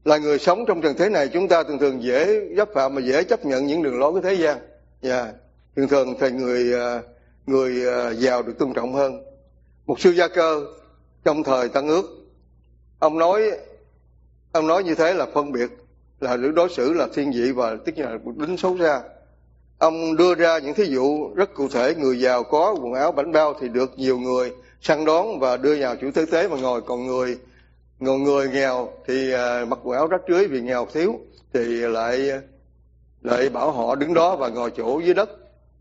là 0.05 0.17
người 0.17 0.39
sống 0.39 0.65
trong 0.67 0.81
trần 0.81 0.95
thế 0.97 1.09
này, 1.09 1.27
chúng 1.27 1.47
ta 1.47 1.63
thường 1.63 1.79
thường 1.79 2.03
dễ 2.03 2.47
dấp 2.57 2.69
phạm 2.73 2.95
mà 2.95 3.01
dễ 3.01 3.23
chấp 3.23 3.45
nhận 3.45 3.67
những 3.67 3.83
đường 3.83 3.99
lối 3.99 4.11
của 4.11 4.21
thế 4.21 4.33
gian. 4.33 4.57
Yeah. 5.01 5.27
thường 5.75 5.87
thường 5.87 6.15
thì 6.19 6.31
người 6.31 6.73
à, 6.79 7.01
người 7.45 7.87
à, 7.87 8.13
giàu 8.13 8.43
được 8.43 8.53
tôn 8.59 8.73
trọng 8.73 8.93
hơn. 8.93 9.23
Một 9.85 9.99
sư 9.99 10.11
gia 10.11 10.27
cơ 10.27 10.65
trong 11.23 11.43
thời 11.43 11.69
tăng 11.69 11.87
ước, 11.87 12.05
ông 12.99 13.17
nói 13.17 13.51
ông 14.51 14.67
nói 14.67 14.83
như 14.83 14.95
thế 14.95 15.13
là 15.13 15.25
phân 15.33 15.51
biệt, 15.51 15.69
là 16.19 16.37
đối 16.37 16.69
xử 16.69 16.93
là 16.93 17.07
thiên 17.13 17.31
vị 17.31 17.51
và 17.51 17.77
tức 17.85 17.97
là 17.97 18.17
đính 18.35 18.57
xấu 18.57 18.77
xa. 18.79 19.01
Ông 19.77 20.15
đưa 20.17 20.35
ra 20.35 20.57
những 20.57 20.73
thí 20.73 20.83
dụ 20.83 21.29
rất 21.35 21.53
cụ 21.53 21.67
thể, 21.67 21.95
người 21.95 22.19
giàu 22.19 22.43
có 22.43 22.75
quần 22.81 22.93
áo 22.93 23.11
bảnh 23.11 23.31
bao 23.31 23.53
thì 23.61 23.69
được 23.69 23.91
nhiều 23.97 24.17
người 24.19 24.51
săn 24.81 25.05
đón 25.05 25.39
và 25.39 25.57
đưa 25.57 25.79
vào 25.79 25.95
chủ 25.95 26.11
tế 26.11 26.25
tế 26.31 26.47
mà 26.47 26.57
ngồi. 26.57 26.81
Còn 26.81 27.07
người 27.07 27.37
người, 28.01 28.17
người 28.17 28.49
nghèo 28.49 28.89
thì 29.07 29.33
à, 29.33 29.65
mặc 29.65 29.79
quần 29.83 29.97
áo 29.97 30.07
rách 30.07 30.21
rưới 30.27 30.47
vì 30.47 30.61
nghèo 30.61 30.85
thiếu 30.93 31.19
thì 31.53 31.63
lại 31.65 32.31
lại 33.21 33.49
bảo 33.49 33.71
họ 33.71 33.95
đứng 33.95 34.13
đó 34.13 34.35
và 34.35 34.49
ngồi 34.49 34.71
chỗ 34.77 34.99
dưới 34.99 35.13
đất. 35.13 35.29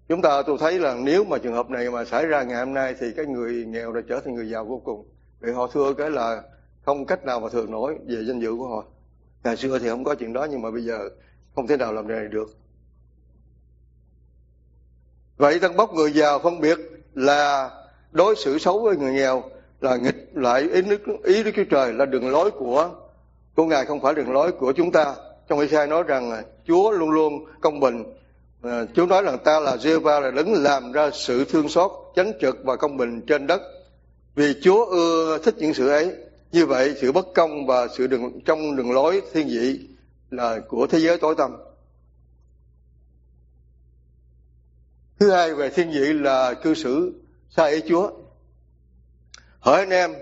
Chúng 0.08 0.22
ta 0.22 0.42
tôi 0.42 0.56
thấy 0.60 0.78
là 0.78 0.94
nếu 0.94 1.24
mà 1.24 1.38
trường 1.38 1.54
hợp 1.54 1.70
này 1.70 1.90
mà 1.90 2.04
xảy 2.04 2.26
ra 2.26 2.42
ngày 2.42 2.58
hôm 2.58 2.74
nay 2.74 2.94
thì 3.00 3.12
cái 3.16 3.26
người 3.26 3.64
nghèo 3.66 3.92
đã 3.92 4.00
trở 4.08 4.20
thành 4.24 4.34
người 4.34 4.50
giàu 4.50 4.64
vô 4.64 4.82
cùng. 4.84 5.08
Vì 5.40 5.52
họ 5.52 5.66
thưa 5.66 5.94
cái 5.94 6.10
là 6.10 6.42
không 6.82 7.06
cách 7.06 7.24
nào 7.24 7.40
mà 7.40 7.48
thường 7.48 7.70
nổi 7.70 7.96
về 8.06 8.24
danh 8.24 8.40
dự 8.40 8.54
của 8.58 8.68
họ. 8.68 8.84
Ngày 9.44 9.56
xưa 9.56 9.78
thì 9.78 9.88
không 9.88 10.04
có 10.04 10.14
chuyện 10.14 10.32
đó 10.32 10.46
nhưng 10.50 10.62
mà 10.62 10.70
bây 10.70 10.84
giờ 10.84 10.98
không 11.54 11.66
thể 11.66 11.76
nào 11.76 11.92
làm 11.92 12.08
điều 12.08 12.16
này 12.16 12.28
được. 12.28 12.56
Vậy 15.36 15.58
tân 15.60 15.76
bốc 15.76 15.94
người 15.94 16.12
giàu 16.12 16.38
phân 16.38 16.60
biệt 16.60 16.78
là 17.14 17.70
đối 18.12 18.36
xử 18.36 18.58
xấu 18.58 18.80
với 18.80 18.96
người 18.96 19.12
nghèo 19.12 19.42
là 19.80 19.96
nghịch 19.96 20.30
lại 20.34 20.68
ý 20.72 20.82
đức 20.82 21.02
ý 21.24 21.42
đức 21.42 21.50
chúa 21.56 21.64
trời 21.64 21.92
là 21.92 22.04
đường 22.04 22.30
lối 22.30 22.50
của 22.50 22.90
của 23.54 23.64
ngài 23.64 23.86
không 23.86 24.00
phải 24.00 24.14
đường 24.14 24.32
lối 24.32 24.52
của 24.52 24.72
chúng 24.72 24.92
ta. 24.92 25.14
Trong 25.48 25.58
Isaiah 25.58 25.88
nói 25.88 26.02
rằng 26.02 26.30
à, 26.30 26.42
Chúa 26.66 26.90
luôn 26.90 27.10
luôn 27.10 27.44
công 27.60 27.80
bình. 27.80 28.04
À, 28.62 28.84
Chúa 28.94 29.06
nói 29.06 29.22
rằng 29.22 29.38
ta 29.44 29.60
là 29.60 29.76
giê 29.76 29.98
va 29.98 30.20
là 30.20 30.30
đứng 30.30 30.62
làm 30.62 30.92
ra 30.92 31.10
sự 31.12 31.44
thương 31.44 31.68
xót 31.68 31.90
chánh 32.16 32.32
trực 32.40 32.56
và 32.64 32.76
công 32.76 32.96
bình 32.96 33.20
trên 33.26 33.46
đất. 33.46 33.60
Vì 34.34 34.54
Chúa 34.62 34.84
ưa 34.84 35.38
thích 35.38 35.54
những 35.58 35.74
sự 35.74 35.88
ấy 35.88 36.12
như 36.52 36.66
vậy 36.66 36.94
sự 37.00 37.12
bất 37.12 37.26
công 37.34 37.66
và 37.66 37.88
sự 37.96 38.06
đường 38.06 38.40
trong 38.44 38.76
đường 38.76 38.92
lối 38.92 39.22
thiên 39.32 39.46
vị 39.46 39.80
là 40.30 40.58
của 40.68 40.86
thế 40.86 40.98
giới 40.98 41.18
tối 41.18 41.34
tăm. 41.38 41.56
Thứ 45.18 45.30
hai 45.30 45.54
về 45.54 45.70
thiên 45.70 45.90
vị 45.90 46.12
là 46.12 46.54
cư 46.54 46.74
xử 46.74 47.12
sai 47.50 47.72
ý 47.72 47.80
Chúa 47.88 48.10
hỡi 49.60 49.80
anh 49.80 49.90
em. 49.90 50.14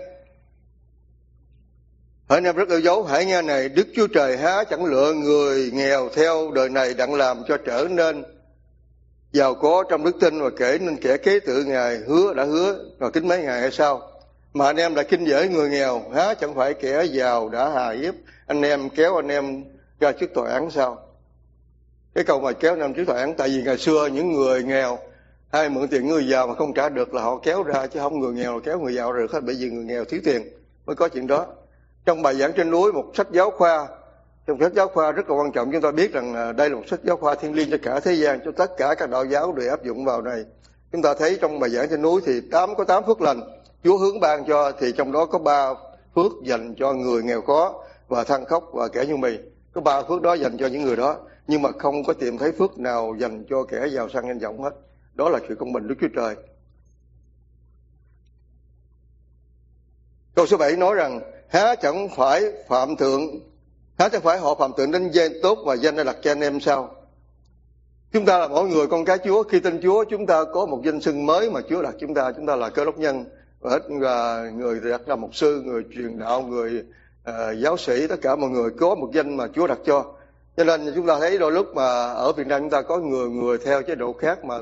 Hỡi 2.29 2.37
anh 2.37 2.43
em 2.43 2.55
rất 2.55 2.69
yêu 2.69 2.79
dấu 2.79 3.03
hãy 3.03 3.25
nghe 3.25 3.41
này, 3.41 3.69
Đức 3.69 3.87
Chúa 3.95 4.07
Trời 4.07 4.37
há 4.37 4.63
chẳng 4.63 4.85
lựa 4.85 5.13
người 5.13 5.71
nghèo 5.73 6.09
theo 6.15 6.51
đời 6.51 6.69
này 6.69 6.93
đặng 6.93 7.13
làm 7.13 7.43
cho 7.47 7.57
trở 7.65 7.87
nên 7.89 8.23
giàu 9.31 9.55
có 9.55 9.83
trong 9.89 10.03
đức 10.03 10.15
tin 10.19 10.41
và 10.41 10.49
kể 10.57 10.77
nên 10.81 10.97
kẻ 10.97 11.17
kế 11.17 11.39
tự 11.39 11.63
ngài 11.63 11.97
hứa, 11.97 12.33
đã 12.33 12.43
hứa 12.43 12.85
rồi 12.99 13.11
kính 13.11 13.27
mấy 13.27 13.43
ngày 13.43 13.61
hay 13.61 13.71
sao? 13.71 14.11
Mà 14.53 14.65
anh 14.65 14.75
em 14.75 14.95
đã 14.95 15.03
kinh 15.03 15.25
dễ 15.25 15.47
người 15.47 15.69
nghèo, 15.69 16.01
há 16.15 16.33
chẳng 16.33 16.55
phải 16.55 16.73
kẻ 16.73 17.03
giàu 17.03 17.49
đã 17.49 17.69
hà 17.69 17.91
hiếp 17.91 18.13
anh 18.47 18.61
em, 18.61 18.89
kéo 18.89 19.15
anh 19.15 19.27
em 19.27 19.63
ra 19.99 20.11
trước 20.11 20.33
tòa 20.33 20.51
án 20.51 20.71
sao? 20.71 21.07
Cái 22.13 22.23
câu 22.23 22.39
mà 22.39 22.51
kéo 22.51 22.73
anh 22.73 22.79
em 22.79 22.93
trước 22.93 23.03
tòa 23.07 23.19
án, 23.19 23.33
tại 23.37 23.49
vì 23.49 23.63
ngày 23.63 23.77
xưa 23.77 24.07
những 24.07 24.31
người 24.33 24.63
nghèo 24.63 24.99
ai 25.51 25.69
mượn 25.69 25.87
tiền 25.87 26.07
người 26.07 26.27
giàu 26.27 26.47
mà 26.47 26.53
không 26.55 26.73
trả 26.73 26.89
được 26.89 27.13
là 27.13 27.21
họ 27.21 27.39
kéo 27.43 27.63
ra, 27.63 27.87
chứ 27.87 27.99
không 27.99 28.19
người 28.19 28.33
nghèo 28.33 28.53
là 28.53 28.59
kéo 28.63 28.79
người 28.79 28.93
giàu 28.93 29.13
được 29.13 29.31
hết, 29.31 29.39
bởi 29.45 29.55
vì 29.59 29.69
người 29.69 29.85
nghèo 29.85 30.05
thiếu 30.05 30.21
tiền 30.23 30.41
mới 30.85 30.95
có 30.95 31.07
chuyện 31.07 31.27
đó. 31.27 31.45
Trong 32.05 32.21
bài 32.21 32.35
giảng 32.35 32.53
trên 32.53 32.71
núi, 32.71 32.91
một 32.91 33.05
sách 33.13 33.27
giáo 33.31 33.51
khoa, 33.51 33.87
trong 34.47 34.59
sách 34.59 34.73
giáo 34.73 34.87
khoa 34.87 35.11
rất 35.11 35.29
là 35.29 35.35
quan 35.35 35.51
trọng, 35.51 35.71
chúng 35.71 35.81
ta 35.81 35.91
biết 35.91 36.13
rằng 36.13 36.33
à, 36.35 36.51
đây 36.51 36.69
là 36.69 36.75
một 36.75 36.83
sách 36.87 36.99
giáo 37.03 37.17
khoa 37.17 37.35
thiên 37.35 37.55
liêng 37.55 37.71
cho 37.71 37.77
cả 37.83 37.99
thế 37.99 38.13
gian, 38.13 38.39
cho 38.45 38.51
tất 38.51 38.77
cả 38.77 38.95
các 38.95 39.09
đạo 39.09 39.25
giáo 39.25 39.53
đều 39.53 39.69
áp 39.69 39.83
dụng 39.83 40.05
vào 40.05 40.21
này. 40.21 40.43
Chúng 40.91 41.01
ta 41.01 41.13
thấy 41.13 41.37
trong 41.41 41.59
bài 41.59 41.69
giảng 41.69 41.89
trên 41.89 42.01
núi 42.01 42.21
thì 42.25 42.41
tám, 42.51 42.75
có 42.75 42.83
tám 42.83 43.03
phước 43.05 43.21
lành. 43.21 43.41
Chúa 43.83 43.97
hướng 43.97 44.19
ban 44.19 44.45
cho, 44.45 44.71
thì 44.79 44.91
trong 44.91 45.11
đó 45.11 45.25
có 45.25 45.39
ba 45.39 45.73
phước 46.15 46.31
dành 46.43 46.75
cho 46.79 46.93
người 46.93 47.23
nghèo 47.23 47.41
khó 47.41 47.83
và 48.07 48.23
than 48.23 48.45
khóc 48.45 48.63
và 48.73 48.87
kẻ 48.87 49.05
như 49.05 49.17
mì. 49.17 49.37
Có 49.73 49.81
ba 49.81 50.01
phước 50.01 50.21
đó 50.21 50.33
dành 50.33 50.57
cho 50.57 50.67
những 50.67 50.83
người 50.83 50.95
đó, 50.95 51.15
nhưng 51.47 51.61
mà 51.61 51.69
không 51.79 52.03
có 52.03 52.13
tìm 52.13 52.37
thấy 52.37 52.51
phước 52.51 52.79
nào 52.79 53.15
dành 53.19 53.43
cho 53.49 53.63
kẻ 53.63 53.87
giàu 53.91 54.09
sang 54.09 54.27
danh 54.27 54.39
vọng 54.39 54.63
hết 54.63 54.71
đó 55.19 55.29
là 55.29 55.39
sự 55.49 55.55
công 55.55 55.73
bình 55.73 55.87
Đức 55.87 55.95
Chúa 56.01 56.07
Trời. 56.15 56.35
Câu 60.35 60.45
số 60.45 60.57
7 60.57 60.75
nói 60.75 60.95
rằng 60.95 61.21
há 61.49 61.75
chẳng 61.75 62.09
phải 62.15 62.43
phạm 62.67 62.95
thượng 62.95 63.21
há 63.97 64.09
chẳng 64.09 64.21
phải 64.21 64.37
họ 64.37 64.55
phạm 64.55 64.71
thượng 64.77 64.91
đến 64.91 65.09
danh 65.11 65.31
tốt 65.43 65.57
và 65.65 65.75
danh 65.75 65.95
đã 65.95 66.03
đặt 66.03 66.17
cho 66.21 66.31
anh 66.31 66.41
em 66.41 66.59
sao? 66.59 66.95
Chúng 68.11 68.25
ta 68.25 68.39
là 68.39 68.47
mỗi 68.47 68.69
người 68.69 68.87
con 68.87 69.05
cái 69.05 69.17
Chúa. 69.25 69.43
Khi 69.43 69.59
tin 69.59 69.81
Chúa 69.81 70.03
chúng 70.03 70.25
ta 70.25 70.43
có 70.53 70.65
một 70.65 70.81
danh 70.85 71.01
xưng 71.01 71.25
mới 71.25 71.51
mà 71.51 71.61
Chúa 71.69 71.81
đặt 71.81 71.95
chúng 71.99 72.13
ta. 72.13 72.31
Chúng 72.31 72.45
ta 72.45 72.55
là 72.55 72.69
cơ 72.69 72.85
đốc 72.85 72.97
nhân. 72.97 73.25
Và 73.59 73.71
hết 73.71 73.81
là 73.89 74.49
người 74.53 74.79
đặt 74.79 75.09
là 75.09 75.15
mục 75.15 75.35
sư 75.35 75.61
người 75.65 75.83
truyền 75.95 76.19
đạo 76.19 76.41
người 76.41 76.83
uh, 77.29 77.33
giáo 77.57 77.77
sĩ 77.77 78.07
tất 78.07 78.21
cả 78.21 78.35
mọi 78.35 78.49
người 78.49 78.69
có 78.79 78.95
một 78.95 79.09
danh 79.13 79.37
mà 79.37 79.47
Chúa 79.55 79.67
đặt 79.67 79.79
cho. 79.85 80.05
Cho 80.57 80.63
nên 80.63 80.91
chúng 80.95 81.07
ta 81.07 81.19
thấy 81.19 81.37
đôi 81.37 81.51
lúc 81.51 81.75
mà 81.75 82.13
ở 82.13 82.31
Việt 82.31 82.47
Nam 82.47 82.61
chúng 82.61 82.69
ta 82.69 82.81
có 82.81 82.97
người 82.97 83.29
người 83.29 83.57
theo 83.57 83.81
chế 83.81 83.95
độ 83.95 84.13
khác 84.13 84.45
mà 84.45 84.59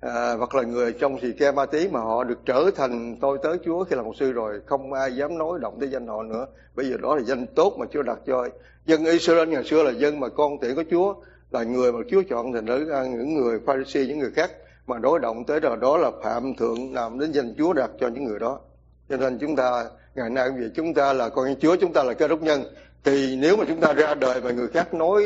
à, 0.00 0.34
hoặc 0.38 0.54
là 0.54 0.62
người 0.62 0.92
trong 0.92 1.20
xì 1.20 1.32
ke 1.32 1.52
ma 1.52 1.66
tí 1.66 1.88
mà 1.88 2.00
họ 2.00 2.24
được 2.24 2.38
trở 2.46 2.70
thành 2.76 3.16
tôi 3.20 3.38
tới 3.42 3.58
Chúa 3.64 3.84
khi 3.84 3.96
là 3.96 4.02
một 4.02 4.12
sư 4.16 4.32
rồi 4.32 4.60
không 4.66 4.92
ai 4.92 5.16
dám 5.16 5.38
nói 5.38 5.58
động 5.62 5.76
tới 5.80 5.88
danh 5.90 6.06
họ 6.06 6.22
nữa. 6.22 6.46
Bây 6.74 6.90
giờ 6.90 6.96
đó 7.02 7.16
là 7.16 7.22
danh 7.22 7.46
tốt 7.46 7.76
mà 7.78 7.86
Chúa 7.92 8.02
đặt 8.02 8.18
cho. 8.26 8.48
Dân 8.86 9.04
Israel 9.04 9.48
ngày 9.48 9.64
xưa 9.64 9.82
là 9.82 9.90
dân 9.90 10.20
mà 10.20 10.28
con 10.28 10.58
tiện 10.60 10.74
của 10.74 10.84
Chúa 10.90 11.14
là 11.50 11.62
người 11.62 11.92
mà 11.92 11.98
Chúa 12.10 12.22
chọn 12.28 12.52
thành 12.52 12.66
đến 12.66 12.88
à, 12.90 13.04
những 13.04 13.34
người 13.34 13.60
Pharisee 13.66 14.06
những 14.06 14.18
người 14.18 14.30
khác 14.30 14.50
mà 14.86 14.98
đối 14.98 15.20
động 15.20 15.44
tới 15.44 15.60
đó. 15.60 15.76
Đó 15.76 15.96
là 15.96 16.10
phạm 16.22 16.54
thượng 16.54 16.94
làm 16.94 17.18
đến 17.18 17.32
danh 17.32 17.54
Chúa 17.58 17.72
đặt 17.72 17.90
cho 18.00 18.08
những 18.08 18.24
người 18.24 18.38
đó. 18.38 18.60
Cho 19.08 19.16
nên 19.16 19.38
chúng 19.38 19.56
ta 19.56 19.84
ngày 20.14 20.30
nay 20.30 20.48
vì 20.58 20.64
chúng 20.74 20.94
ta 20.94 21.12
là 21.12 21.28
con 21.28 21.54
Chúa 21.60 21.76
chúng 21.76 21.92
ta 21.92 22.02
là 22.02 22.14
cơ 22.14 22.28
đốc 22.28 22.42
nhân. 22.42 22.62
Thì 23.04 23.36
nếu 23.36 23.56
mà 23.56 23.64
chúng 23.68 23.80
ta 23.80 23.92
ra 23.92 24.14
đời 24.14 24.40
mà 24.40 24.50
người 24.50 24.68
khác 24.68 24.94
nói 24.94 25.22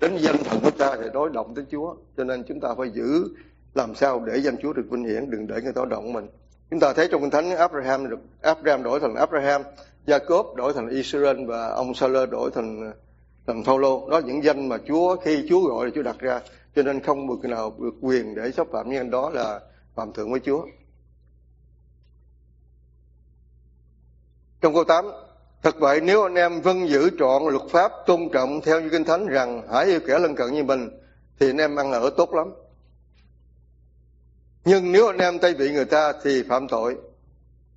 đến 0.00 0.16
danh 0.16 0.36
thần 0.44 0.60
của 0.64 0.70
ta 0.70 0.96
thì 1.02 1.08
đối 1.12 1.30
động 1.30 1.54
tới 1.54 1.64
Chúa. 1.70 1.94
Cho 2.16 2.24
nên 2.24 2.42
chúng 2.44 2.60
ta 2.60 2.68
phải 2.78 2.90
giữ 2.90 3.24
làm 3.74 3.94
sao 3.94 4.24
để 4.26 4.36
danh 4.36 4.56
Chúa 4.62 4.72
được 4.72 4.86
vinh 4.90 5.04
hiển? 5.04 5.30
Đừng 5.30 5.46
để 5.46 5.60
người 5.62 5.72
ta 5.72 5.82
động 5.90 6.12
mình. 6.12 6.26
Chúng 6.70 6.80
ta 6.80 6.92
thấy 6.92 7.08
trong 7.10 7.20
kinh 7.20 7.30
thánh, 7.30 7.56
Abraham 7.56 8.10
được 8.10 8.18
Abraham 8.42 8.82
đổi 8.82 9.00
thành 9.00 9.14
Abraham, 9.14 9.62
Jacob 10.06 10.54
đổi 10.54 10.72
thành 10.72 10.88
Israel 10.88 11.44
và 11.46 11.68
ông 11.68 11.94
Saler 11.94 12.30
đổi 12.30 12.50
thành 12.54 12.92
thành 13.46 13.64
Phaolô. 13.64 14.08
Đó 14.10 14.18
những 14.18 14.44
danh 14.44 14.68
mà 14.68 14.78
Chúa, 14.88 15.16
khi 15.16 15.46
Chúa 15.48 15.68
gọi 15.68 15.86
là 15.86 15.92
Chúa 15.94 16.02
đặt 16.02 16.18
ra. 16.18 16.40
Cho 16.76 16.82
nên 16.82 17.00
không 17.00 17.26
một 17.26 17.44
nào 17.44 17.74
được 17.78 17.94
quyền 18.00 18.34
để 18.34 18.50
xúc 18.50 18.68
phạm 18.72 18.90
như 18.90 18.96
anh. 19.00 19.10
Đó 19.10 19.30
là 19.30 19.60
phạm 19.94 20.12
thượng 20.12 20.30
với 20.30 20.40
Chúa. 20.40 20.66
Trong 24.60 24.74
câu 24.74 24.84
8 24.84 25.04
Thật 25.62 25.76
vậy, 25.78 26.00
nếu 26.00 26.22
anh 26.22 26.34
em 26.34 26.60
vâng 26.60 26.88
giữ 26.88 27.10
trọn 27.18 27.42
luật 27.42 27.62
pháp 27.70 27.92
tôn 28.06 28.28
trọng 28.32 28.60
theo 28.60 28.80
như 28.80 28.88
Kinh 28.88 29.04
Thánh 29.04 29.26
rằng 29.26 29.62
hãy 29.72 29.86
yêu 29.86 30.00
kẻ 30.06 30.18
lân 30.18 30.34
cận 30.34 30.52
như 30.52 30.64
mình, 30.64 30.90
thì 31.40 31.50
anh 31.50 31.56
em 31.56 31.76
ăn 31.76 31.92
ở 31.92 32.10
tốt 32.16 32.34
lắm. 32.34 32.52
Nhưng 34.64 34.92
nếu 34.92 35.06
anh 35.06 35.18
em 35.18 35.38
tay 35.38 35.54
vị 35.54 35.70
người 35.72 35.84
ta 35.84 36.12
thì 36.22 36.42
phạm 36.42 36.68
tội. 36.68 36.96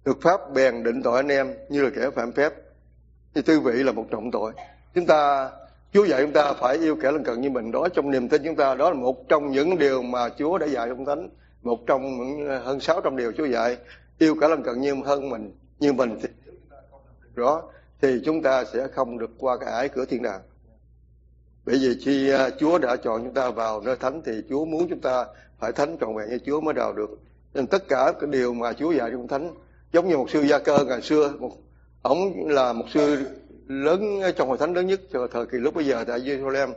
Luật 0.06 0.18
pháp 0.22 0.54
bèn 0.54 0.84
định 0.84 1.04
tội 1.04 1.18
anh 1.18 1.28
em 1.28 1.54
như 1.70 1.84
là 1.84 1.90
kẻ 1.96 2.10
phạm 2.16 2.32
phép. 2.32 2.54
Thì 3.34 3.42
tư 3.42 3.60
vị 3.60 3.74
là 3.74 3.92
một 3.92 4.06
trọng 4.12 4.32
tội. 4.32 4.52
Chúng 4.96 5.06
ta, 5.06 5.50
Chúa 5.94 6.04
dạy 6.04 6.22
chúng 6.22 6.34
ta 6.34 6.54
phải 6.54 6.78
yêu 6.78 6.96
kẻ 7.02 7.12
lân 7.12 7.24
cận 7.24 7.42
như 7.42 7.50
mình 7.50 7.72
đó, 7.72 7.88
trong 7.94 8.12
niềm 8.12 8.30
tin 8.30 8.42
chúng 8.46 8.56
ta, 8.56 8.76
đó 8.76 8.90
là 8.90 8.96
một 8.96 9.30
trong 9.30 9.52
những 9.52 9.78
điều 9.78 10.04
mà 10.04 10.30
Chúa 10.30 10.58
đã 10.58 10.66
dạy 10.66 10.90
trong 10.90 11.06
thánh 11.06 11.30
một 11.62 11.80
trong 11.88 12.02
những, 12.18 12.62
hơn 12.64 12.80
600 12.80 13.18
điều 13.18 13.32
Chúa 13.32 13.46
dạy 13.46 13.78
yêu 14.18 14.36
kẻ 14.42 14.48
lân 14.48 14.64
cận 14.64 14.82
như 14.82 14.96
hơn 15.06 15.30
mình, 15.30 15.52
như 15.80 15.94
mình 15.94 16.20
thì 16.22 16.30
đó 17.36 17.64
thì 18.02 18.22
chúng 18.26 18.42
ta 18.42 18.64
sẽ 18.74 18.88
không 18.88 19.18
được 19.18 19.32
qua 19.38 19.58
cái 19.58 19.74
ải 19.74 19.90
cửa 19.90 20.06
thiên 20.06 20.24
đàng 20.24 20.42
bởi 21.66 21.78
vì 21.82 21.98
khi 22.06 22.30
à, 22.30 22.50
Chúa 22.60 22.78
đã 22.78 22.96
chọn 22.96 23.24
chúng 23.24 23.34
ta 23.34 23.50
vào 23.50 23.82
nơi 23.82 23.96
thánh 23.96 24.22
thì 24.26 24.32
Chúa 24.50 24.66
muốn 24.66 24.88
chúng 24.90 25.02
ta 25.02 25.26
phải 25.64 25.72
thánh 25.72 25.98
trọn 26.02 26.16
vẹn 26.16 26.30
như 26.30 26.40
Chúa 26.46 26.62
mới 26.62 26.74
đào 26.74 26.94
được. 26.94 27.10
Nên 27.54 27.68
tất 27.68 27.88
cả 27.88 28.14
cái 28.20 28.30
điều 28.32 28.54
mà 28.54 28.74
Chúa 28.74 28.92
dạy 28.92 29.10
trong 29.12 29.28
thánh, 29.28 29.52
giống 29.94 30.10
như 30.10 30.18
một 30.18 30.30
sư 30.30 30.42
gia 30.42 30.60
cơ 30.60 30.78
ngày 30.88 31.02
xưa, 31.02 31.34
một 31.40 31.52
ông 32.02 32.48
là 32.48 32.74
một 32.74 32.86
sư 32.94 33.18
lớn 33.68 34.22
trong 34.38 34.48
hội 34.50 34.58
thánh 34.58 34.74
lớn 34.74 34.88
nhất 34.88 35.02
cho 35.14 35.28
thời 35.28 35.46
kỳ 35.46 35.58
lúc 35.58 35.76
bây 35.76 35.86
giờ 35.86 36.04
tại 36.08 36.20
Jerusalem. 36.20 36.70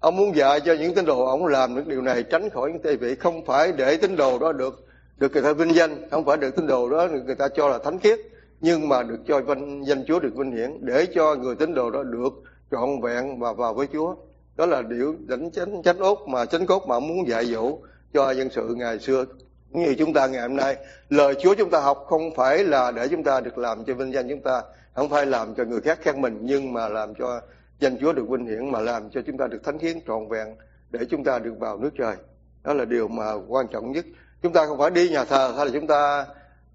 Ông 0.00 0.16
muốn 0.16 0.36
dạy 0.36 0.60
cho 0.60 0.74
những 0.74 0.94
tín 0.94 1.04
đồ 1.04 1.24
ông 1.24 1.46
làm 1.46 1.74
những 1.74 1.88
điều 1.88 2.02
này, 2.02 2.22
tránh 2.22 2.50
khỏi 2.50 2.72
những 2.72 2.82
tệ 2.82 2.96
vị. 2.96 3.14
Không 3.14 3.44
phải 3.44 3.72
để 3.72 3.96
tín 3.96 4.16
đồ 4.16 4.38
đó 4.38 4.52
được 4.52 4.86
được 5.18 5.32
người 5.32 5.42
ta 5.42 5.52
vinh 5.52 5.74
danh, 5.74 6.10
không 6.10 6.24
phải 6.24 6.36
được 6.36 6.56
tín 6.56 6.66
đồ 6.66 6.90
đó 6.90 7.08
người 7.26 7.34
ta 7.34 7.48
cho 7.48 7.68
là 7.68 7.78
thánh 7.78 7.98
khiết, 7.98 8.18
nhưng 8.60 8.88
mà 8.88 9.02
được 9.02 9.18
cho 9.28 9.40
vinh 9.40 9.86
danh 9.86 10.04
Chúa 10.06 10.20
được 10.20 10.34
vinh 10.34 10.52
hiển, 10.52 10.78
để 10.80 11.06
cho 11.14 11.34
người 11.34 11.54
tín 11.54 11.74
đồ 11.74 11.90
đó 11.90 12.02
được 12.02 12.32
trọn 12.70 13.00
vẹn 13.02 13.38
và 13.38 13.52
vào 13.52 13.74
với 13.74 13.86
Chúa. 13.92 14.14
Đó 14.56 14.66
là 14.66 14.82
điều 14.82 15.16
đánh 15.26 15.50
chánh 15.50 15.82
chánh 15.82 15.98
ốt 15.98 16.28
mà 16.28 16.46
chánh 16.46 16.66
cốt 16.66 16.86
mà 16.88 16.96
ông 16.96 17.08
muốn 17.08 17.28
dạy 17.28 17.46
dỗ 17.46 17.78
cho 18.14 18.30
dân 18.30 18.50
sự 18.50 18.74
ngày 18.76 18.98
xưa. 18.98 19.24
Như 19.70 19.94
chúng 19.98 20.12
ta 20.12 20.26
ngày 20.26 20.42
hôm 20.42 20.56
nay 20.56 20.76
lời 21.08 21.34
Chúa 21.42 21.54
chúng 21.54 21.70
ta 21.70 21.80
học 21.80 22.04
không 22.08 22.34
phải 22.34 22.64
là 22.64 22.90
để 22.90 23.08
chúng 23.08 23.24
ta 23.24 23.40
được 23.40 23.58
làm 23.58 23.84
cho 23.84 23.94
vinh 23.94 24.12
danh 24.12 24.28
chúng 24.28 24.42
ta 24.42 24.62
không 24.94 25.08
phải 25.08 25.26
làm 25.26 25.54
cho 25.54 25.64
người 25.64 25.80
khác 25.80 25.98
khen 26.02 26.20
mình 26.20 26.38
nhưng 26.42 26.72
mà 26.72 26.88
làm 26.88 27.14
cho 27.14 27.40
danh 27.78 27.98
Chúa 28.00 28.12
được 28.12 28.28
vinh 28.28 28.46
hiển 28.46 28.72
mà 28.72 28.80
làm 28.80 29.10
cho 29.10 29.20
chúng 29.26 29.38
ta 29.38 29.46
được 29.46 29.64
thánh 29.64 29.78
hiến 29.78 29.96
trọn 30.06 30.28
vẹn 30.28 30.56
để 30.90 31.00
chúng 31.10 31.24
ta 31.24 31.38
được 31.38 31.54
vào 31.58 31.78
nước 31.78 31.90
trời. 31.98 32.16
Đó 32.64 32.74
là 32.74 32.84
điều 32.84 33.08
mà 33.08 33.32
quan 33.48 33.66
trọng 33.72 33.92
nhất. 33.92 34.04
Chúng 34.42 34.52
ta 34.52 34.66
không 34.66 34.78
phải 34.78 34.90
đi 34.90 35.08
nhà 35.08 35.24
thờ 35.24 35.54
hay 35.56 35.66
là 35.66 35.72
chúng 35.74 35.86
ta 35.86 36.26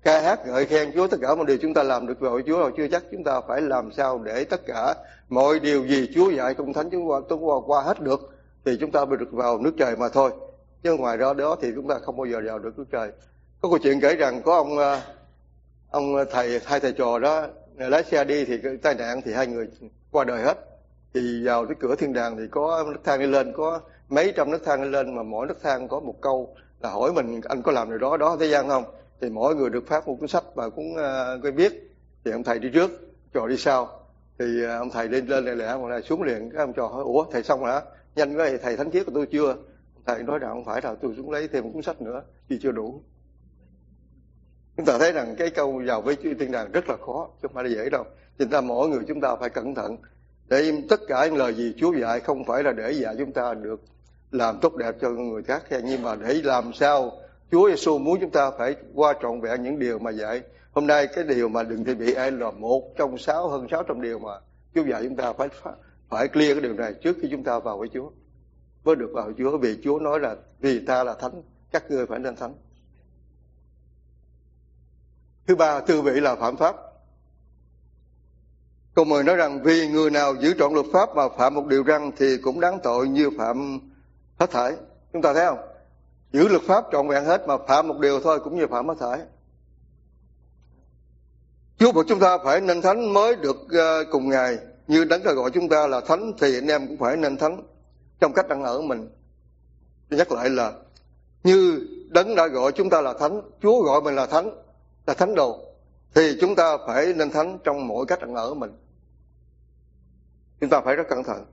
ca 0.04 0.22
hát 0.22 0.48
ngợi 0.48 0.66
khen 0.66 0.92
Chúa 0.96 1.08
tất 1.08 1.18
cả 1.22 1.36
mọi 1.36 1.46
điều 1.46 1.58
chúng 1.62 1.74
ta 1.74 1.84
làm 1.84 2.08
được 2.08 2.20
vào 2.20 2.40
Chúa 2.46 2.60
rồi 2.60 2.72
chưa 2.78 2.88
chắc 2.88 3.04
chúng 3.12 3.24
ta 3.24 3.42
phải 3.48 3.62
làm 3.62 3.92
sao 3.92 4.22
để 4.24 4.44
tất 4.44 4.62
cả 4.68 4.96
mọi 5.30 5.60
điều 5.60 5.88
gì 5.88 6.10
Chúa 6.16 6.30
dạy 6.30 6.54
công 6.54 6.74
thánh 6.74 6.90
chúng 6.90 7.10
ta 7.30 7.36
qua, 7.36 7.56
qua 7.66 7.82
hết 7.82 8.02
được 8.02 8.34
thì 8.66 8.78
chúng 8.80 8.92
ta 8.92 9.06
mới 9.06 9.18
được 9.18 9.32
vào 9.32 9.58
nước 9.58 9.72
trời 9.78 9.96
mà 9.96 10.10
thôi 10.10 10.32
chứ 10.88 10.98
ngoài 10.98 11.18
ra 11.18 11.34
đó 11.34 11.58
thì 11.62 11.72
chúng 11.76 11.88
ta 11.88 12.00
không 12.00 12.18
bao 12.18 12.26
giờ 12.26 12.42
vào 12.46 12.60
được 12.60 12.80
nước 12.80 12.86
trời. 12.92 13.12
Có 13.62 13.70
câu 13.70 13.78
chuyện 13.78 14.00
kể 14.02 14.16
rằng 14.16 14.42
có 14.42 14.56
ông 14.56 14.78
ờ, 14.78 15.02
ông 15.92 16.16
ờ, 16.16 16.26
thầy 16.26 16.60
hai 16.66 16.80
thầy 16.80 16.92
trò 16.92 17.20
đó 17.20 17.48
ờ, 17.78 17.90
lái 17.90 18.04
xe 18.04 18.24
đi 18.24 18.46
thì 18.46 18.58
tai 18.82 18.96
nạn 18.96 19.22
thì 19.26 19.34
hai 19.34 19.48
người 19.48 19.68
qua 20.12 20.24
đời 20.24 20.42
hết. 20.42 20.58
Thì 21.14 21.46
vào 21.46 21.66
cái 21.66 21.76
cửa 21.80 21.96
thiên 21.96 22.14
đàng 22.14 22.38
thì 22.38 22.44
có 22.52 22.86
nước 22.88 23.00
thang 23.04 23.20
đi 23.20 23.28
lên 23.28 23.54
có 23.58 23.82
mấy 24.10 24.34
trăm 24.36 24.52
nước 24.52 24.60
thang 24.66 24.84
đi 24.84 24.90
lên 24.90 25.16
mà 25.16 25.24
mỗi 25.24 25.48
nước 25.48 25.58
thang 25.64 25.88
có 25.88 26.00
một 26.00 26.16
câu 26.22 26.56
là 26.80 26.90
hỏi 26.90 27.14
mình 27.14 27.42
anh 27.44 27.62
có 27.62 27.72
làm 27.72 27.90
điều 27.90 28.00
đó 28.00 28.18
đó 28.18 28.38
thế 28.40 28.48
gian 28.48 28.68
không? 28.68 28.84
Thì 29.22 29.30
mỗi 29.30 29.56
người 29.56 29.70
được 29.70 29.88
phát 29.88 30.08
một 30.08 30.18
cuốn 30.20 30.28
sách 30.28 30.44
và 30.56 30.70
cũng 30.70 30.94
uh, 30.94 31.44
cái 31.44 31.52
viết 31.52 31.96
thì 32.26 32.32
ông 32.32 32.44
thầy 32.44 32.60
đi 32.60 32.70
trước 32.74 32.92
trò 33.34 33.48
đi 33.48 33.58
sau. 33.58 33.90
Thì 34.40 34.46
uh, 34.64 34.70
ông 34.70 34.90
thầy 34.90 35.08
lên 35.08 35.28
lên 35.28 35.46
lẹ 35.46 35.56
lẹ 35.56 35.76
mà 35.76 35.90
lại 35.90 36.02
xuống 36.02 36.24
liền. 36.24 36.50
Cái 36.50 36.60
ông 36.60 36.74
trò 36.74 36.88
hỏi 36.88 37.04
ủa 37.04 37.26
thầy 37.32 37.44
xong 37.44 37.64
rồi 37.64 37.74
hả? 37.74 37.82
Nhanh 38.16 38.38
quá 38.38 38.50
thầy 38.62 38.78
thánh 38.78 38.92
thiết 38.92 39.04
của 39.06 39.12
tôi 39.16 39.28
chưa? 39.32 39.56
Thầy 40.08 40.24
nói 40.24 40.40
rằng 40.40 40.52
không 40.52 40.66
phải 40.66 40.82
đâu 40.82 40.96
tôi 41.02 41.14
xuống 41.18 41.32
lấy 41.32 41.48
thêm 41.48 41.64
một 41.64 41.70
cuốn 41.74 41.84
sách 41.84 42.02
nữa, 42.02 42.24
vì 42.48 42.60
chưa 42.62 42.72
đủ. 42.72 43.02
Chúng 44.78 44.86
ta 44.86 44.98
thấy 45.00 45.12
rằng 45.12 45.36
cái 45.38 45.50
câu 45.50 45.82
vào 45.86 46.02
với 46.02 46.16
chư 46.16 46.34
thiên 46.34 46.52
đàng 46.52 46.72
rất 46.72 46.90
là 46.90 46.98
khó, 46.98 47.30
chứ 47.42 47.48
không 47.48 47.54
phải 47.54 47.64
là 47.64 47.70
dễ 47.70 47.90
đâu. 47.90 48.06
Chúng 48.40 48.50
ta 48.50 48.62
mỗi 48.62 48.90
người 48.90 49.00
chúng 49.08 49.22
ta 49.22 49.36
phải 49.36 49.50
cẩn 49.50 49.76
thận, 49.76 49.98
để 50.48 50.74
tất 50.90 51.00
cả 51.08 51.26
những 51.26 51.36
lời 51.36 51.54
gì 51.54 51.74
Chúa 51.78 51.94
dạy 51.94 52.20
không 52.20 52.46
phải 52.46 52.64
là 52.64 52.72
để 52.72 52.92
dạy 52.92 53.16
chúng 53.18 53.32
ta 53.32 53.54
được 53.54 53.82
làm 54.32 54.60
tốt 54.60 54.76
đẹp 54.76 54.96
cho 55.02 55.10
người 55.10 55.44
khác 55.44 55.64
nhưng 55.84 56.04
mà 56.04 56.16
để 56.16 56.34
làm 56.44 56.74
sao 56.74 57.12
Chúa 57.52 57.70
Giêsu 57.70 57.98
muốn 57.98 58.18
chúng 58.22 58.30
ta 58.30 58.52
phải 58.58 58.76
qua 58.94 59.14
trọn 59.22 59.42
vẹn 59.42 59.64
những 59.64 59.80
điều 59.80 60.00
mà 60.00 60.12
dạy. 60.12 60.42
Hôm 60.72 60.88
nay 60.88 61.08
cái 61.08 61.24
điều 61.24 61.50
mà 61.50 61.64
đừng 61.64 61.84
thì 61.84 61.96
bị 61.96 62.14
ai 62.14 62.32
là 62.32 62.52
một 62.52 62.98
trong 62.98 63.18
sáu, 63.18 63.50
hơn 63.50 63.68
sáu 63.72 63.84
trăm 63.84 64.02
điều 64.02 64.20
mà 64.20 64.32
Chúa 64.76 64.84
dạy 64.84 65.04
chúng 65.04 65.16
ta 65.16 65.34
phải 65.34 65.48
phải 66.10 66.28
clear 66.28 66.52
cái 66.52 66.62
điều 66.62 66.74
này 66.74 66.94
trước 66.94 67.18
khi 67.22 67.28
chúng 67.32 67.44
ta 67.44 67.60
vào 67.60 67.78
với 67.78 67.90
Chúa 67.94 68.10
mới 68.88 68.96
được 68.96 69.10
vào 69.14 69.32
Chúa, 69.38 69.58
vì 69.58 69.78
Chúa 69.84 70.00
nói 70.00 70.20
là 70.20 70.36
vì 70.60 70.86
ta 70.86 71.04
là 71.04 71.14
thánh, 71.14 71.42
các 71.72 71.92
ngươi 71.92 72.06
phải 72.06 72.20
nên 72.20 72.36
thánh. 72.36 72.54
Thứ 75.48 75.56
ba, 75.56 75.80
tư 75.80 76.02
vị 76.02 76.12
là 76.20 76.36
phạm 76.36 76.58
pháp. 76.58 76.76
Câu 78.96 79.06
mười 79.06 79.24
nói 79.24 79.36
rằng, 79.36 79.64
vì 79.64 79.88
người 79.88 80.10
nào 80.10 80.36
giữ 80.36 80.54
trọn 80.60 80.74
luật 80.74 80.86
pháp 80.94 81.16
mà 81.16 81.30
phạm 81.38 81.54
một 81.54 81.68
điều 81.68 81.84
răn 81.84 82.12
thì 82.18 82.38
cũng 82.38 82.60
đáng 82.60 82.80
tội 82.84 83.08
như 83.08 83.30
phạm 83.38 83.80
hết 84.40 84.52
thảy. 84.52 84.76
Chúng 85.14 85.22
ta 85.22 85.34
thấy 85.34 85.46
không? 85.46 85.60
Giữ 86.32 86.48
luật 86.48 86.62
pháp 86.62 86.86
trọn 86.92 87.08
vẹn 87.08 87.26
hết 87.26 87.48
mà 87.48 87.58
phạm 87.68 87.88
một 87.88 88.00
điều 88.00 88.20
thôi 88.20 88.40
cũng 88.44 88.58
như 88.58 88.68
phạm 88.68 88.88
hết 88.88 88.96
thảy. 89.00 89.20
Chúa 91.80 91.92
buộc 91.92 92.06
chúng 92.08 92.20
ta 92.20 92.38
phải 92.44 92.62
nên 92.62 92.82
thánh 92.82 93.14
mới 93.14 93.36
được 93.36 93.58
ờ, 93.70 94.04
cùng 94.12 94.30
Ngài. 94.30 94.58
Như 94.88 95.06
đấng 95.06 95.24
đã 95.24 95.32
gọi 95.34 95.52
chúng 95.52 95.70
ta 95.70 95.88
là 95.88 96.02
thánh 96.02 96.32
thì 96.40 96.58
anh 96.58 96.68
em 96.68 96.88
cũng 96.88 96.98
phải 96.98 97.18
nên 97.18 97.38
thánh 97.38 97.64
trong 98.20 98.34
cách 98.34 98.50
ăn 98.50 98.64
ở 98.64 98.82
mình. 98.82 99.10
Tôi 100.10 100.18
nhắc 100.18 100.32
lại 100.32 100.50
là, 100.50 100.74
như 101.44 101.88
đấng 102.10 102.36
đã 102.36 102.48
gọi 102.48 102.72
chúng 102.72 102.90
ta 102.90 103.02
là 103.02 103.14
thánh, 103.14 103.42
chúa 103.62 103.82
gọi 103.82 104.02
mình 104.02 104.16
là 104.16 104.26
thánh 104.26 104.50
là 105.08 105.14
thánh 105.14 105.36
đồ, 105.36 105.60
thì 106.16 106.38
chúng 106.42 106.56
ta 106.56 106.78
phải 106.88 107.14
nên 107.14 107.32
thánh 107.32 107.58
trong 107.64 107.88
mỗi 107.88 108.06
cách 108.06 108.20
ăn 108.20 108.36
ở 108.36 108.54
mình. 108.54 108.72
Chúng 110.62 110.70
ta 110.70 110.82
phải 110.82 110.96
rất 110.96 111.04
cẩn 111.10 111.24
thận. 111.24 111.46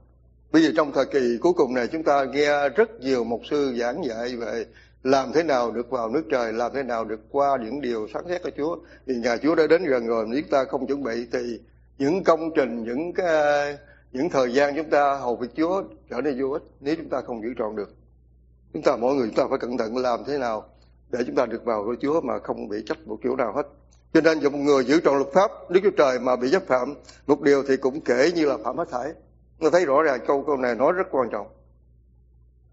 Bây 0.52 0.62
giờ 0.62 0.71
trong 0.76 0.92
thời 0.92 1.06
kỳ 1.06 1.38
cuối 1.40 1.52
cùng 1.56 1.75
này, 1.75 1.87
chúng 1.87 2.02
ta 2.02 2.25
nghe 2.25 2.68
rất 2.68 3.00
nhiều 3.00 3.25
mục 3.25 3.40
sư 3.50 3.76
giảng 3.80 4.04
dạy 4.04 4.37
về 4.37 4.66
làm 5.02 5.33
thế 5.33 5.42
nào 5.42 5.71
được 5.71 5.90
vào 5.90 6.09
nước 6.09 6.23
trời, 6.30 6.52
làm 6.52 6.73
thế 6.75 6.83
nào 6.83 7.04
được 7.04 7.21
qua 7.30 7.59
những 7.64 7.80
điều 7.80 8.09
sáng 8.14 8.28
xét 8.28 8.42
của 8.42 8.50
chúa. 8.56 8.76
Thì 9.06 9.14
nhà 9.14 9.37
chúa 9.37 9.54
đã 9.54 9.66
đến 9.66 9.85
gần 9.85 10.06
rồi, 10.06 10.26
nếu 10.28 10.40
chúng 10.40 10.50
ta 10.50 10.64
không 10.64 10.87
chuẩn 10.87 11.02
bị 11.02 11.26
thì 11.33 11.61
những 11.99 12.25
công 12.25 12.50
trình, 12.56 12.85
những 12.85 13.12
cái 13.12 13.76
những 14.14 14.30
thời 14.30 14.54
gian 14.54 14.76
chúng 14.76 14.90
ta 14.90 15.16
hầu 15.16 15.37
việc 15.37 15.50
Chúa 15.56 15.83
trở 16.11 16.21
nên 16.21 16.40
vô 16.40 16.50
ích 16.50 16.62
nếu 16.80 16.94
chúng 16.97 17.09
ta 17.09 17.21
không 17.21 17.42
giữ 17.42 17.49
trọn 17.59 17.76
được. 17.76 17.94
Chúng 18.73 18.83
ta 18.83 18.97
mỗi 18.97 19.14
người 19.14 19.26
chúng 19.26 19.37
ta 19.37 19.44
phải 19.50 19.59
cẩn 19.59 19.78
thận 19.78 19.97
làm 19.97 20.25
thế 20.26 20.38
nào 20.38 20.68
để 21.11 21.21
chúng 21.26 21.37
ta 21.37 21.47
được 21.47 21.64
vào 21.64 21.83
với 21.83 21.97
Chúa 22.00 22.21
mà 22.21 22.38
không 22.38 22.68
bị 22.68 22.76
trách 22.87 22.99
một 23.06 23.18
kiểu 23.23 23.37
nào 23.37 23.52
hết. 23.52 23.66
Cho 24.12 24.21
nên 24.21 24.40
dù 24.40 24.50
một 24.50 24.59
người 24.59 24.85
giữ 24.85 25.00
trọn 25.00 25.14
luật 25.16 25.28
pháp 25.33 25.50
Đức 25.71 25.80
Chúa 25.83 25.90
Trời 25.90 26.18
mà 26.18 26.37
bị 26.37 26.50
chấp 26.52 26.62
phạm 26.66 26.94
một 27.26 27.40
điều 27.40 27.62
thì 27.68 27.76
cũng 27.76 28.00
kể 28.00 28.33
như 28.35 28.47
là 28.47 28.56
phạm 28.64 28.78
hết 28.78 28.88
thảy. 28.90 29.12
Tôi 29.59 29.71
thấy 29.71 29.85
rõ 29.85 30.02
ràng 30.02 30.21
câu 30.26 30.44
câu 30.47 30.56
này 30.56 30.75
nói 30.75 30.92
rất 30.92 31.06
quan 31.11 31.28
trọng. 31.33 31.47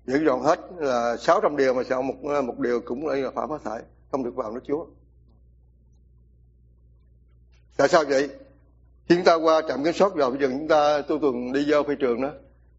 Giữ 0.06 0.26
trọn 0.26 0.42
hết 0.42 0.60
là 0.78 1.18
600 1.18 1.58
điều 1.58 1.74
mà 1.74 1.84
sao 1.84 2.02
một 2.02 2.16
một 2.44 2.60
điều 2.60 2.82
cũng 2.82 3.08
là 3.08 3.32
phạm 3.36 3.50
hết 3.50 3.60
thảy, 3.64 3.82
không 4.12 4.24
được 4.24 4.36
vào 4.36 4.52
nước 4.52 4.62
Chúa. 4.68 4.86
Tại 7.78 7.88
sao 7.88 8.04
vậy? 8.10 8.30
Chúng 9.16 9.26
ta 9.26 9.36
qua 9.36 9.62
trạm 9.68 9.84
kiểm 9.84 9.94
soát 9.94 10.16
rồi 10.16 10.32
bây 10.32 10.40
giờ 10.40 10.48
chúng 10.48 10.68
ta 10.68 11.02
tôi 11.08 11.20
tuần 11.22 11.54
đi 11.54 11.66
vô 11.68 11.84
phi 11.84 11.94
trường 12.00 12.22
đó 12.22 12.30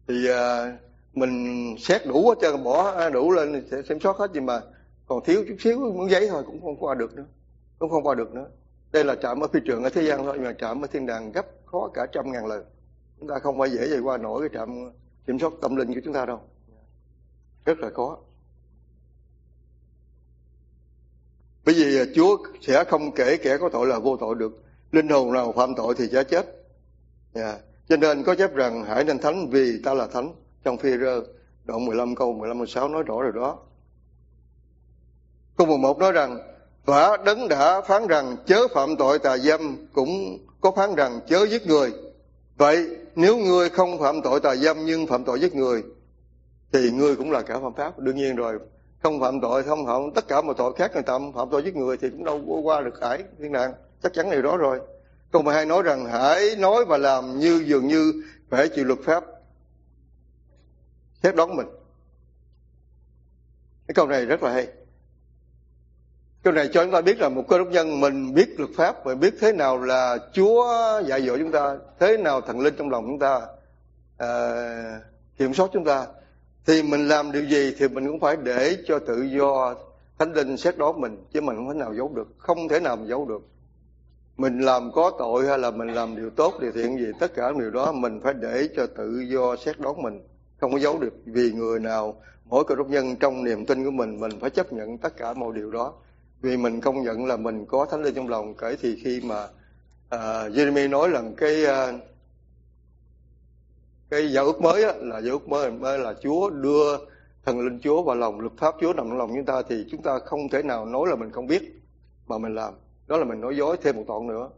thì 0.07 0.29
à, 0.29 0.77
mình 1.13 1.75
xét 1.79 2.07
đủ 2.07 2.29
hết 2.29 2.35
trơn 2.41 2.63
bỏ 2.63 3.09
đủ 3.09 3.31
lên 3.31 3.67
sẽ 3.71 3.81
xem 3.89 3.99
soát 3.99 4.17
hết 4.17 4.31
nhưng 4.33 4.45
mà 4.45 4.61
còn 5.05 5.23
thiếu 5.25 5.45
chút 5.47 5.55
xíu 5.59 5.79
muốn 5.79 6.09
giấy 6.09 6.27
thôi 6.29 6.43
cũng 6.45 6.61
không 6.61 6.77
qua 6.77 6.95
được 6.95 7.15
nữa 7.15 7.25
cũng 7.83 7.89
không 7.89 8.03
qua 8.03 8.15
được 8.15 8.33
nữa. 8.33 8.47
Đây 8.91 9.03
là 9.03 9.15
trạm 9.15 9.39
ở 9.43 9.47
phi 9.47 9.59
trường 9.65 9.83
ở 9.83 9.89
thế 9.89 10.03
gian 10.03 10.23
thôi 10.23 10.33
nhưng 10.35 10.43
mà 10.43 10.53
trạm 10.53 10.81
ở 10.81 10.87
thiên 10.87 11.05
đàng 11.05 11.31
gấp 11.31 11.45
khó 11.65 11.89
cả 11.93 12.05
trăm 12.11 12.31
ngàn 12.31 12.45
lần. 12.45 12.65
Chúng 13.19 13.29
ta 13.29 13.39
không 13.39 13.59
phải 13.59 13.69
dễ 13.69 13.87
dàng 13.87 14.07
qua 14.07 14.17
nổi 14.17 14.41
cái 14.41 14.59
trạm 14.59 14.91
kiểm 15.27 15.39
soát 15.39 15.53
tâm 15.61 15.75
linh 15.75 15.93
của 15.93 16.01
chúng 16.05 16.13
ta 16.13 16.25
đâu. 16.25 16.41
Rất 17.65 17.79
là 17.79 17.89
khó. 17.89 18.17
Bởi 21.65 21.75
vì 21.75 21.99
à, 21.99 22.03
Chúa 22.15 22.37
sẽ 22.61 22.83
không 22.83 23.11
kể 23.11 23.37
kẻ 23.37 23.57
có 23.57 23.69
tội 23.69 23.87
là 23.87 23.99
vô 23.99 24.17
tội 24.17 24.35
được 24.35 24.62
linh 24.93 25.09
hồn 25.09 25.33
nào 25.33 25.51
phạm 25.51 25.75
tội 25.75 25.95
thì 25.97 26.07
sẽ 26.11 26.23
chết. 26.23 26.45
Yeah. 27.33 27.59
cho 27.89 27.97
nên 27.97 28.23
có 28.23 28.35
chép 28.35 28.53
rằng 28.53 28.83
hãy 28.83 29.03
nên 29.03 29.19
thánh, 29.19 29.49
vì 29.49 29.81
ta 29.83 29.93
là 29.93 30.07
thánh, 30.07 30.33
trong 30.63 30.77
phi 30.77 30.89
rơ, 30.97 31.21
đoạn 31.65 31.85
15 31.85 32.15
câu 32.15 32.33
15 32.33 32.57
16 32.57 32.89
nói 32.89 33.03
rõ 33.03 33.21
rồi 33.21 33.31
đó. 33.35 33.59
Câu 35.57 35.67
11 35.67 35.97
nói 35.97 36.11
rằng 36.11 36.39
và 36.85 37.17
đấng 37.17 37.47
đã 37.47 37.81
phán 37.81 38.07
rằng 38.07 38.37
chớ 38.45 38.67
phạm 38.73 38.95
tội 38.95 39.19
tà 39.19 39.37
dâm 39.37 39.87
cũng 39.93 40.37
có 40.61 40.71
phán 40.71 40.95
rằng 40.95 41.19
chớ 41.27 41.45
giết 41.47 41.67
người. 41.67 41.91
Vậy 42.57 42.87
nếu 43.15 43.37
ngươi 43.37 43.69
không 43.69 43.99
phạm 43.99 44.21
tội 44.21 44.39
tà 44.39 44.55
dâm 44.55 44.85
nhưng 44.85 45.07
phạm 45.07 45.23
tội 45.23 45.39
giết 45.39 45.55
người, 45.55 45.83
thì 46.73 46.91
ngươi 46.91 47.15
cũng 47.15 47.31
là 47.31 47.41
cả 47.41 47.59
phạm 47.59 47.73
pháp. 47.73 47.99
Đương 47.99 48.15
nhiên 48.15 48.35
rồi, 48.35 48.59
không 49.03 49.19
phạm 49.19 49.41
tội, 49.41 49.63
không 49.63 49.85
phạm 49.85 50.11
tất 50.15 50.27
cả 50.27 50.41
mọi 50.41 50.55
tội 50.57 50.73
khác, 50.73 50.91
người 50.93 51.03
ta 51.03 51.19
phạm 51.35 51.49
tội 51.49 51.63
giết 51.63 51.75
người 51.75 51.97
thì 51.97 52.09
cũng 52.09 52.23
đâu 52.23 52.41
có 52.47 52.53
qua 52.53 52.81
được 52.81 53.01
ải 53.01 53.23
thiên 53.39 53.51
đàng. 53.51 53.73
Chắc 54.03 54.13
chắn 54.13 54.31
điều 54.31 54.41
đó 54.41 54.57
rồi 54.57 54.79
câu 55.33 55.41
12 55.41 55.65
nói 55.65 55.83
rằng 55.83 56.05
hãy 56.05 56.55
nói 56.55 56.85
và 56.85 56.97
làm 56.97 57.39
như 57.39 57.63
dường 57.65 57.87
như 57.87 58.23
phải 58.49 58.69
chịu 58.69 58.85
luật 58.85 58.99
pháp. 59.03 59.23
Xét 61.23 61.35
đón 61.35 61.55
mình. 61.55 61.67
Cái 63.87 63.95
câu 63.95 64.07
này 64.07 64.25
rất 64.25 64.43
là 64.43 64.51
hay. 64.51 64.67
Câu 66.43 66.53
này 66.53 66.69
cho 66.73 66.83
chúng 66.83 66.93
ta 66.93 67.01
biết 67.01 67.19
là 67.19 67.29
một 67.29 67.43
cơ 67.47 67.57
đốc 67.57 67.67
nhân 67.67 68.01
mình 68.01 68.33
biết 68.33 68.59
luật 68.59 68.69
pháp 68.75 69.05
và 69.05 69.15
biết 69.15 69.33
thế 69.39 69.53
nào 69.53 69.83
là 69.83 70.17
Chúa 70.33 70.65
dạy 71.05 71.21
dỗ 71.21 71.37
chúng 71.37 71.51
ta 71.51 71.77
thế 71.99 72.17
nào 72.17 72.41
thần 72.41 72.59
linh 72.59 72.75
trong 72.77 72.89
lòng 72.89 73.05
chúng 73.07 73.19
ta 73.19 73.41
à, 74.17 74.29
kiểm 75.37 75.53
soát 75.53 75.69
chúng 75.73 75.85
ta. 75.85 76.07
Thì 76.65 76.83
mình 76.83 77.07
làm 77.07 77.31
điều 77.31 77.45
gì 77.45 77.75
thì 77.79 77.87
mình 77.87 78.07
cũng 78.07 78.19
phải 78.19 78.35
để 78.43 78.77
cho 78.87 78.99
tự 78.99 79.21
do 79.21 79.75
thánh 80.19 80.33
linh 80.33 80.57
xét 80.57 80.77
đoán 80.77 81.01
mình 81.01 81.25
chứ 81.33 81.41
mình 81.41 81.55
không 81.55 81.69
thể 81.73 81.79
nào 81.79 81.93
giấu 81.93 82.11
được 82.15 82.27
không 82.37 82.67
thể 82.67 82.79
nào 82.79 82.95
mà 82.95 83.05
giấu 83.05 83.25
được 83.25 83.52
mình 84.37 84.59
làm 84.59 84.91
có 84.91 85.11
tội 85.19 85.47
hay 85.47 85.59
là 85.59 85.71
mình 85.71 85.87
làm 85.87 86.15
điều 86.15 86.29
tốt 86.29 86.53
điều 86.61 86.71
thiện 86.71 86.97
gì? 86.97 87.11
Tất 87.19 87.33
cả 87.35 87.51
điều 87.59 87.71
đó 87.71 87.91
mình 87.91 88.19
phải 88.23 88.33
để 88.33 88.69
cho 88.75 88.87
tự 88.87 89.19
do 89.19 89.55
xét 89.55 89.79
đoán 89.79 90.01
mình. 90.01 90.21
Không 90.59 90.71
có 90.71 90.79
giấu 90.79 90.99
được 90.99 91.13
vì 91.25 91.51
người 91.51 91.79
nào 91.79 92.21
mỗi 92.45 92.63
cơ 92.67 92.75
đốc 92.75 92.89
nhân 92.89 93.15
trong 93.15 93.43
niềm 93.43 93.65
tin 93.65 93.85
của 93.85 93.91
mình 93.91 94.19
mình 94.19 94.31
phải 94.39 94.49
chấp 94.49 94.73
nhận 94.73 94.97
tất 94.97 95.17
cả 95.17 95.33
mọi 95.33 95.53
điều 95.55 95.71
đó. 95.71 95.93
Vì 96.41 96.57
mình 96.57 96.81
công 96.81 97.03
nhận 97.03 97.25
là 97.25 97.37
mình 97.37 97.65
có 97.65 97.85
thánh 97.85 98.03
linh 98.03 98.15
trong 98.15 98.27
lòng 98.27 98.55
kể 98.55 98.75
thì 98.81 98.95
khi 99.03 99.21
mà 99.23 99.47
à, 100.09 100.45
uh, 100.45 100.53
Jeremy 100.53 100.89
nói 100.89 101.09
rằng 101.09 101.33
cái 101.37 101.63
uh, 101.63 102.01
cái 104.09 104.31
giao 104.33 104.45
ước 104.45 104.61
mới 104.61 104.83
á, 104.83 104.93
là 104.97 105.21
giao 105.21 105.31
ước 105.31 105.49
mới 105.49 105.71
mới 105.71 105.99
là 105.99 106.13
Chúa 106.23 106.49
đưa 106.49 106.97
thần 107.45 107.59
linh 107.59 107.79
Chúa 107.83 108.03
vào 108.03 108.15
lòng 108.15 108.39
luật 108.39 108.53
pháp 108.57 108.75
Chúa 108.81 108.93
nằm 108.93 109.09
trong 109.09 109.17
lòng 109.17 109.31
chúng 109.35 109.45
ta 109.45 109.61
thì 109.69 109.85
chúng 109.91 110.01
ta 110.01 110.19
không 110.19 110.49
thể 110.49 110.63
nào 110.63 110.85
nói 110.85 111.09
là 111.09 111.15
mình 111.15 111.31
không 111.31 111.47
biết 111.47 111.81
mà 112.27 112.37
mình 112.37 112.55
làm 112.55 112.73
đó 113.13 113.17
là 113.17 113.25
mình 113.25 113.41
nói 113.41 113.57
dối 113.57 113.77
thêm 113.81 113.95
một 113.95 114.03
tội 114.07 114.21
nữa. 114.23 114.49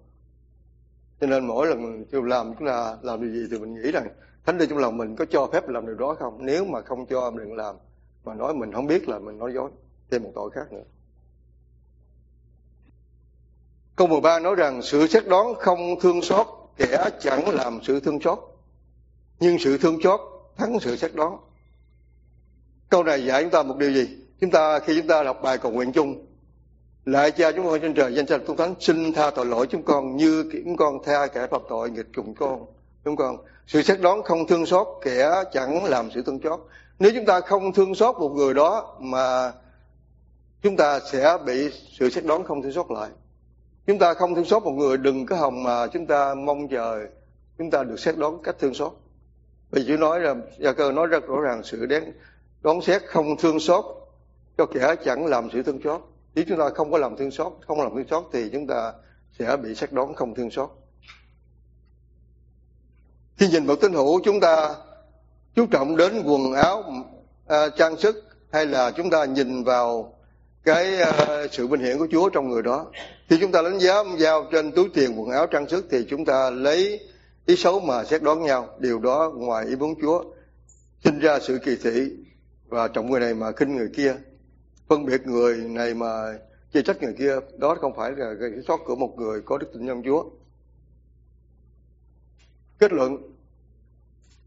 Cho 1.22 1.28
nên 1.28 1.48
mỗi 1.48 1.68
lần 1.68 1.84
mình 1.84 2.06
làm 2.12 2.54
chúng 2.60 2.68
là, 2.68 2.98
làm 3.02 3.22
điều 3.22 3.32
gì 3.32 3.48
thì 3.52 3.60
mình 3.60 3.74
nghĩ 3.74 3.92
rằng 3.92 4.08
thánh 4.46 4.58
linh 4.58 4.70
trong 4.70 4.80
lòng 4.80 4.98
mình 4.98 5.16
có 5.16 5.26
cho 5.26 5.48
phép 5.54 5.70
làm 5.70 5.86
điều 5.86 5.96
đó 5.96 6.16
không? 6.20 6.46
Nếu 6.46 6.66
mà 6.66 6.82
không 6.82 7.06
cho, 7.06 7.32
mình 7.32 7.46
đừng 7.46 7.56
làm. 7.56 7.76
Mà 8.26 8.34
nói 8.34 8.54
mình 8.54 8.72
không 8.72 8.88
biết 8.88 9.10
là 9.10 9.20
mình 9.20 9.38
nói 9.38 9.54
dối, 9.54 9.72
thêm 10.12 10.24
một 10.24 10.32
tội 10.36 10.50
khác 10.52 10.74
nữa. 10.74 10.84
Câu 13.96 14.08
13 14.08 14.40
nói 14.40 14.56
rằng 14.56 14.82
sự 14.82 15.08
xét 15.08 15.28
đoán 15.28 15.54
không 15.60 16.00
thương 16.02 16.22
xót, 16.22 16.48
kẻ 16.78 17.10
chẳng 17.20 17.50
làm 17.50 17.80
sự 17.84 18.00
thương 18.00 18.22
xót. 18.22 18.40
Nhưng 19.40 19.60
sự 19.60 19.78
thương 19.78 20.02
xót 20.04 20.20
thắng 20.58 20.80
sự 20.80 20.96
xét 20.96 21.16
đoán. 21.16 21.38
Câu 22.90 23.04
này 23.04 23.26
dạy 23.26 23.44
chúng 23.44 23.52
ta 23.52 23.64
một 23.64 23.78
điều 23.78 23.92
gì? 23.92 24.18
Chúng 24.42 24.52
ta, 24.52 24.80
khi 24.80 24.98
chúng 25.00 25.08
ta 25.08 25.24
đọc 25.24 25.40
bài 25.44 25.58
cầu 25.58 25.72
nguyện 25.72 25.92
chung 25.92 26.26
lại 27.06 27.32
cha 27.32 27.52
chúng 27.52 27.66
con 27.66 27.80
trên 27.82 27.94
trời 27.94 28.16
danh 28.16 28.26
cha 28.26 28.38
tôn 28.38 28.58
thánh 28.58 28.76
xin 28.80 29.14
tha 29.14 29.32
tội 29.32 29.46
lỗi 29.46 29.68
chúng 29.68 29.84
con 29.84 30.16
như 30.16 30.52
chúng 30.66 30.78
con 30.78 31.04
tha 31.04 31.28
kẻ 31.28 31.48
phạm 31.52 31.62
tội 31.70 31.90
nghịch 31.90 32.08
cùng 32.16 32.36
con. 32.36 32.66
Chúng 33.06 33.16
con, 33.16 33.38
sự 33.68 33.82
xét 33.82 34.02
đoán 34.02 34.24
không 34.24 34.48
thương 34.48 34.66
xót 34.66 34.88
kẻ 35.02 35.44
chẳng 35.54 35.86
làm 35.86 36.10
sự 36.16 36.22
thương 36.26 36.40
xót. 36.44 36.60
Nếu 37.00 37.12
chúng 37.16 37.26
ta 37.26 37.42
không 37.42 37.74
thương 37.74 37.96
xót 37.96 38.16
một 38.20 38.30
người 38.30 38.54
đó 38.54 38.98
mà 39.00 39.52
chúng 40.62 40.78
ta 40.78 41.00
sẽ 41.12 41.38
bị 41.46 41.70
sự 42.00 42.10
xét 42.10 42.26
đoán 42.26 42.44
không 42.44 42.62
thương 42.62 42.72
xót 42.72 42.86
lại. 42.90 43.10
Chúng 43.88 44.00
ta 44.00 44.14
không 44.14 44.36
thương 44.36 44.46
xót 44.46 44.64
một 44.64 44.72
người, 44.72 44.98
đừng 44.98 45.26
có 45.26 45.36
hòng 45.36 45.64
mà 45.64 45.88
chúng 45.88 46.06
ta 46.06 46.34
mong 46.34 46.68
chờ 46.68 47.06
chúng 47.58 47.72
ta 47.72 47.84
được 47.84 48.00
xét 48.00 48.18
đoán 48.18 48.38
cách 48.44 48.56
thương 48.60 48.74
xót. 48.74 48.92
Vì 49.72 49.86
Chúa 49.88 49.98
nói 49.98 50.20
là, 50.20 50.36
Gia 50.60 50.74
cơ 50.74 50.92
nói 50.92 51.08
rất 51.08 51.28
rõ 51.28 51.42
ràng, 51.42 51.64
sự 51.64 51.86
đáng 51.86 52.12
đoán 52.62 52.82
xét 52.82 53.04
không 53.08 53.38
thương 53.38 53.60
xót 53.60 53.86
cho 54.58 54.66
kẻ 54.66 54.96
chẳng 55.06 55.26
làm 55.26 55.50
sự 55.54 55.64
thương 55.64 55.80
xót 55.84 56.02
nếu 56.36 56.46
chúng 56.48 56.60
ta 56.60 56.70
không 56.76 56.92
có 56.92 56.98
làm 56.98 57.18
thương 57.18 57.32
xót 57.32 57.54
không 57.68 57.82
làm 57.82 57.96
thương 57.96 58.08
xót 58.08 58.24
thì 58.34 58.50
chúng 58.54 58.68
ta 58.68 58.94
sẽ 59.40 59.58
bị 59.58 59.76
xét 59.76 59.92
đoán 59.92 60.14
không 60.16 60.36
thương 60.36 60.52
xót. 60.52 60.70
Khi 63.38 63.48
nhìn 63.48 63.66
vào 63.66 63.76
tín 63.76 63.94
hữu 63.94 64.22
chúng 64.24 64.40
ta 64.40 64.76
chú 65.56 65.66
trọng 65.66 65.98
đến 65.98 66.24
quần 66.26 66.54
áo 66.54 66.84
à, 67.48 67.70
trang 67.70 67.98
sức 67.98 68.24
hay 68.52 68.66
là 68.66 68.92
chúng 68.92 69.10
ta 69.10 69.26
nhìn 69.26 69.64
vào 69.64 70.14
cái 70.64 71.02
à, 71.02 71.48
sự 71.52 71.68
bình 71.68 71.82
hiển 71.82 71.98
của 71.98 72.08
Chúa 72.12 72.30
trong 72.30 72.50
người 72.50 72.62
đó. 72.62 72.86
Khi 73.30 73.38
chúng 73.42 73.52
ta 73.52 73.62
đánh 73.62 73.80
giá 73.80 74.04
giao 74.18 74.46
trên 74.52 74.72
túi 74.72 74.90
tiền 74.94 75.20
quần 75.20 75.30
áo 75.30 75.48
trang 75.48 75.70
sức 75.70 75.86
thì 75.92 76.06
chúng 76.10 76.26
ta 76.26 76.50
lấy 76.50 77.00
ý 77.46 77.56
xấu 77.56 77.80
mà 77.80 78.04
xét 78.04 78.22
đoán 78.22 78.42
nhau. 78.44 78.70
Điều 78.80 79.00
đó 79.00 79.32
ngoài 79.36 79.66
ý 79.66 79.76
muốn 79.76 79.94
Chúa. 80.02 80.24
Sinh 81.04 81.20
ra 81.20 81.40
sự 81.40 81.60
kỳ 81.66 81.76
thị 81.84 82.12
và 82.68 82.88
trọng 82.88 83.10
người 83.10 83.20
này 83.20 83.34
mà 83.34 83.52
khinh 83.52 83.76
người 83.76 83.90
kia 83.96 84.16
phân 84.88 85.06
biệt 85.06 85.28
người 85.28 85.58
này 85.58 85.94
mà 85.94 86.38
chê 86.74 86.82
trách 86.82 87.04
người 87.04 87.14
kia, 87.18 87.36
đó 87.58 87.78
không 87.82 87.96
phải 87.96 88.12
là 88.12 88.34
cái 88.40 88.50
sót 88.68 88.78
của 88.86 88.96
một 88.96 89.14
người 89.18 89.42
có 89.42 89.58
đức 89.58 89.68
tin 89.74 89.86
nhân 89.86 90.02
Chúa. 90.06 90.24
Kết 92.80 92.94
luận, 92.94 93.18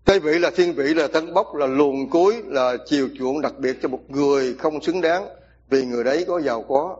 Tây 0.04 0.20
vị 0.20 0.38
là 0.38 0.50
thiên 0.56 0.74
vị, 0.74 0.94
là 0.94 1.08
tấn 1.08 1.34
bốc, 1.34 1.54
là 1.54 1.66
luồn 1.66 1.94
cuối, 2.10 2.42
là 2.46 2.76
chiều 2.86 3.08
chuộng 3.18 3.40
đặc 3.40 3.52
biệt 3.58 3.76
cho 3.82 3.88
một 3.88 4.00
người 4.08 4.54
không 4.54 4.82
xứng 4.82 5.00
đáng 5.00 5.28
vì 5.70 5.84
người 5.84 6.04
đấy 6.04 6.24
có 6.28 6.40
giàu 6.40 6.62
có 6.62 6.96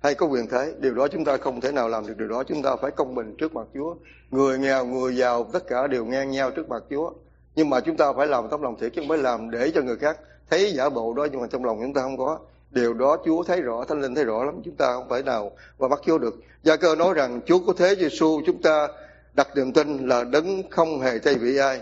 hay 0.00 0.14
có 0.14 0.26
quyền 0.26 0.46
thế. 0.46 0.74
Điều 0.80 0.94
đó 0.94 1.08
chúng 1.08 1.24
ta 1.24 1.36
không 1.36 1.60
thể 1.60 1.72
nào 1.72 1.88
làm 1.88 2.06
được. 2.06 2.14
Điều 2.18 2.28
đó 2.28 2.44
chúng 2.44 2.62
ta 2.62 2.76
phải 2.76 2.90
công 2.90 3.14
bình 3.14 3.34
trước 3.38 3.54
mặt 3.54 3.66
Chúa. 3.74 3.94
Người 4.30 4.58
nghèo, 4.58 4.86
người 4.86 5.16
giàu, 5.16 5.44
tất 5.52 5.66
cả 5.66 5.86
đều 5.86 6.04
ngang 6.04 6.30
nhau 6.30 6.50
trước 6.50 6.68
mặt 6.68 6.82
Chúa. 6.90 7.12
Nhưng 7.54 7.70
mà 7.70 7.80
chúng 7.80 7.96
ta 7.96 8.12
phải 8.12 8.26
làm 8.26 8.48
tấm 8.48 8.62
lòng 8.62 8.76
thiệt 8.80 8.92
chứ 8.94 9.00
không 9.00 9.08
phải 9.08 9.18
làm 9.18 9.50
để 9.50 9.70
cho 9.74 9.82
người 9.82 9.96
khác 9.96 10.18
thấy 10.50 10.72
giả 10.72 10.88
bộ 10.88 11.14
đó, 11.14 11.26
nhưng 11.32 11.40
mà 11.40 11.46
trong 11.46 11.64
lòng 11.64 11.78
chúng 11.82 11.94
ta 11.94 12.02
không 12.02 12.18
có 12.18 12.38
điều 12.70 12.94
đó 12.94 13.16
Chúa 13.24 13.42
thấy 13.42 13.60
rõ, 13.60 13.84
Thánh 13.84 14.00
Linh 14.00 14.14
thấy 14.14 14.24
rõ 14.24 14.44
lắm, 14.44 14.60
chúng 14.64 14.76
ta 14.76 14.92
không 14.92 15.08
phải 15.08 15.22
nào 15.22 15.50
và 15.78 15.88
bắt 15.88 16.00
vô 16.06 16.18
được. 16.18 16.34
Gia 16.62 16.76
cơ 16.76 16.94
nói 16.94 17.14
rằng 17.14 17.40
Chúa 17.46 17.58
có 17.66 17.72
thế 17.76 17.94
Giêsu 17.94 18.40
chúng 18.46 18.62
ta 18.62 18.88
đặt 19.34 19.48
niềm 19.56 19.72
tin 19.72 20.08
là 20.08 20.24
đấng 20.24 20.70
không 20.70 21.00
hề 21.00 21.18
thay 21.18 21.34
vị 21.34 21.56
ai. 21.56 21.80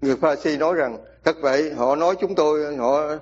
Người 0.00 0.16
pha 0.16 0.36
si 0.36 0.56
nói 0.56 0.74
rằng, 0.74 0.98
thật 1.24 1.36
vậy, 1.40 1.72
họ 1.72 1.96
nói 1.96 2.14
chúng 2.20 2.34
tôi, 2.34 2.76
họ, 2.76 3.16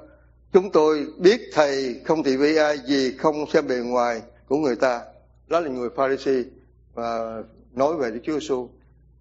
chúng 0.53 0.71
tôi 0.71 1.07
biết 1.19 1.41
thầy 1.53 2.01
không 2.05 2.23
thị 2.23 2.37
vị 2.37 2.57
ai 2.57 2.79
vì 2.89 3.17
không 3.19 3.47
xem 3.53 3.67
bề 3.69 3.77
ngoài 3.77 4.23
của 4.49 4.57
người 4.57 4.77
ta. 4.77 5.01
Đó 5.49 5.61
là 5.61 5.69
người 5.69 5.89
pha 5.97 6.05
si 6.19 6.45
và 6.95 7.43
nói 7.73 7.97
về 7.97 8.11
Đức 8.11 8.21
Chúa 8.25 8.33
Giêsu 8.33 8.69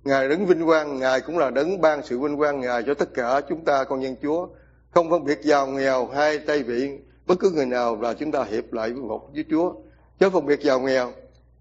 ngài 0.04 0.30
đấng 0.30 0.46
vinh 0.46 0.66
quang, 0.66 1.00
ngài 1.00 1.22
cũng 1.22 1.38
là 1.38 1.50
đấng 1.50 1.82
ban 1.82 2.02
sự 2.04 2.20
vinh 2.20 2.38
quang 2.38 2.60
ngài 2.60 2.84
cho 2.84 2.94
tất 2.94 3.14
cả 3.14 3.42
chúng 3.50 3.66
ta, 3.66 3.84
con 3.84 4.04
dân 4.04 4.16
Chúa. 4.22 4.48
Không 4.92 5.10
phân 5.10 5.26
biệt 5.26 5.42
giàu 5.42 5.68
nghèo 5.68 6.08
hay 6.08 6.38
tây 6.38 6.64
vị 6.64 6.98
bất 7.32 7.40
cứ 7.40 7.52
người 7.52 7.66
nào 7.66 8.02
là 8.02 8.14
chúng 8.14 8.32
ta 8.32 8.44
hiệp 8.44 8.74
lại 8.74 8.92
với 8.92 9.02
một 9.02 9.30
với 9.34 9.46
Chúa 9.50 9.74
chứ 10.20 10.30
phân 10.30 10.46
biệt 10.46 10.62
giàu 10.62 10.80
nghèo 10.80 11.12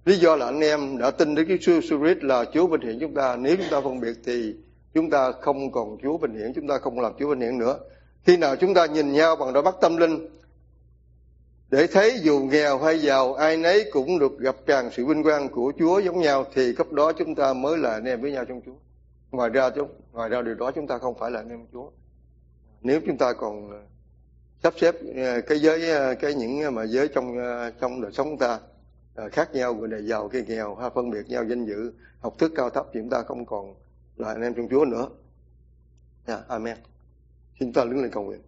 lý 0.05 0.17
do 0.17 0.37
là 0.37 0.47
anh 0.47 0.61
em 0.61 0.99
đã 0.99 1.11
tin 1.11 1.35
Đức 1.35 1.45
Chúa 1.61 1.81
Giêsu 1.81 1.99
Christ 1.99 2.23
là 2.23 2.45
Chúa 2.55 2.67
bình 2.67 2.81
hiển 2.81 2.99
chúng 3.01 3.15
ta 3.15 3.37
nếu 3.37 3.57
chúng 3.57 3.67
ta 3.71 3.81
phân 3.81 4.01
biệt 4.01 4.17
thì 4.25 4.55
chúng 4.95 5.11
ta 5.11 5.33
không 5.33 5.73
còn 5.73 5.99
Chúa 6.03 6.19
bình 6.19 6.35
hiển, 6.35 6.53
chúng 6.55 6.67
ta 6.67 6.79
không 6.79 7.01
làm 7.01 7.13
Chúa 7.19 7.29
bình 7.29 7.41
hiển 7.41 7.59
nữa. 7.59 7.79
Khi 8.25 8.37
nào 8.37 8.57
chúng 8.57 8.75
ta 8.75 8.87
nhìn 8.87 9.13
nhau 9.13 9.37
bằng 9.37 9.53
đôi 9.53 9.63
mắt 9.63 9.75
tâm 9.81 9.97
linh, 9.97 10.29
để 11.71 11.87
thấy 11.87 12.19
dù 12.23 12.39
nghèo 12.39 12.79
hay 12.79 12.99
giàu, 12.99 13.35
ai 13.35 13.57
nấy 13.57 13.91
cũng 13.93 14.19
được 14.19 14.39
gặp 14.39 14.57
tràn 14.67 14.91
sự 14.93 15.07
vinh 15.07 15.23
quang 15.23 15.49
của 15.49 15.73
Chúa 15.79 15.99
giống 15.99 16.21
nhau, 16.21 16.45
thì 16.55 16.75
cấp 16.75 16.93
đó 16.93 17.13
chúng 17.13 17.35
ta 17.35 17.53
mới 17.53 17.79
là 17.79 17.93
anh 17.93 18.05
em 18.05 18.21
với 18.21 18.33
nhau 18.33 18.45
trong 18.45 18.61
Chúa. 18.67 18.77
Ngoài 19.31 19.51
ra 19.51 19.71
chúng, 19.71 19.89
ngoài 20.13 20.29
ra 20.29 20.43
điều 20.43 20.55
đó 20.55 20.71
chúng 20.75 20.87
ta 20.87 20.99
không 20.99 21.15
phải 21.19 21.31
là 21.31 21.41
anh 21.41 21.49
em 21.49 21.67
Chúa. 21.73 21.91
Nếu 22.83 23.01
chúng 23.07 23.19
ta 23.19 23.33
còn 23.33 23.71
sắp 24.63 24.75
xếp 24.77 24.95
ờ, 25.17 25.41
cái 25.41 25.59
giới 25.59 25.91
ờ, 25.91 26.15
cái 26.15 26.35
những 26.35 26.63
ờ, 26.63 26.71
mà 26.71 26.87
giới 26.87 27.09
trong 27.09 27.37
trong 27.81 28.01
đời 28.01 28.13
sống 28.13 28.39
ta 28.39 28.59
khác 29.33 29.55
nhau 29.55 29.75
người 29.75 29.89
này 29.89 30.07
giàu 30.07 30.29
kia 30.29 30.43
nghèo 30.43 30.75
ha 30.75 30.91
phân 30.91 31.11
biệt 31.11 31.29
nhau 31.29 31.45
danh 31.45 31.67
dự 31.67 31.93
học 32.21 32.39
thức 32.39 32.53
cao 32.57 32.71
thấp 32.71 32.87
thì 32.93 33.01
chúng 33.01 33.11
ta 33.11 33.23
không 33.23 33.47
còn 33.47 33.75
là 34.17 34.29
anh 34.29 34.43
em 34.43 34.55
trong 34.55 34.69
Chúa 34.71 34.85
nữa. 34.85 35.09
Yeah, 36.27 36.49
amen. 36.49 36.77
Xin 37.61 37.73
ta 37.73 37.85
đứng 37.85 38.03
lên 38.03 38.11
cầu 38.11 38.25
nguyện. 38.25 38.41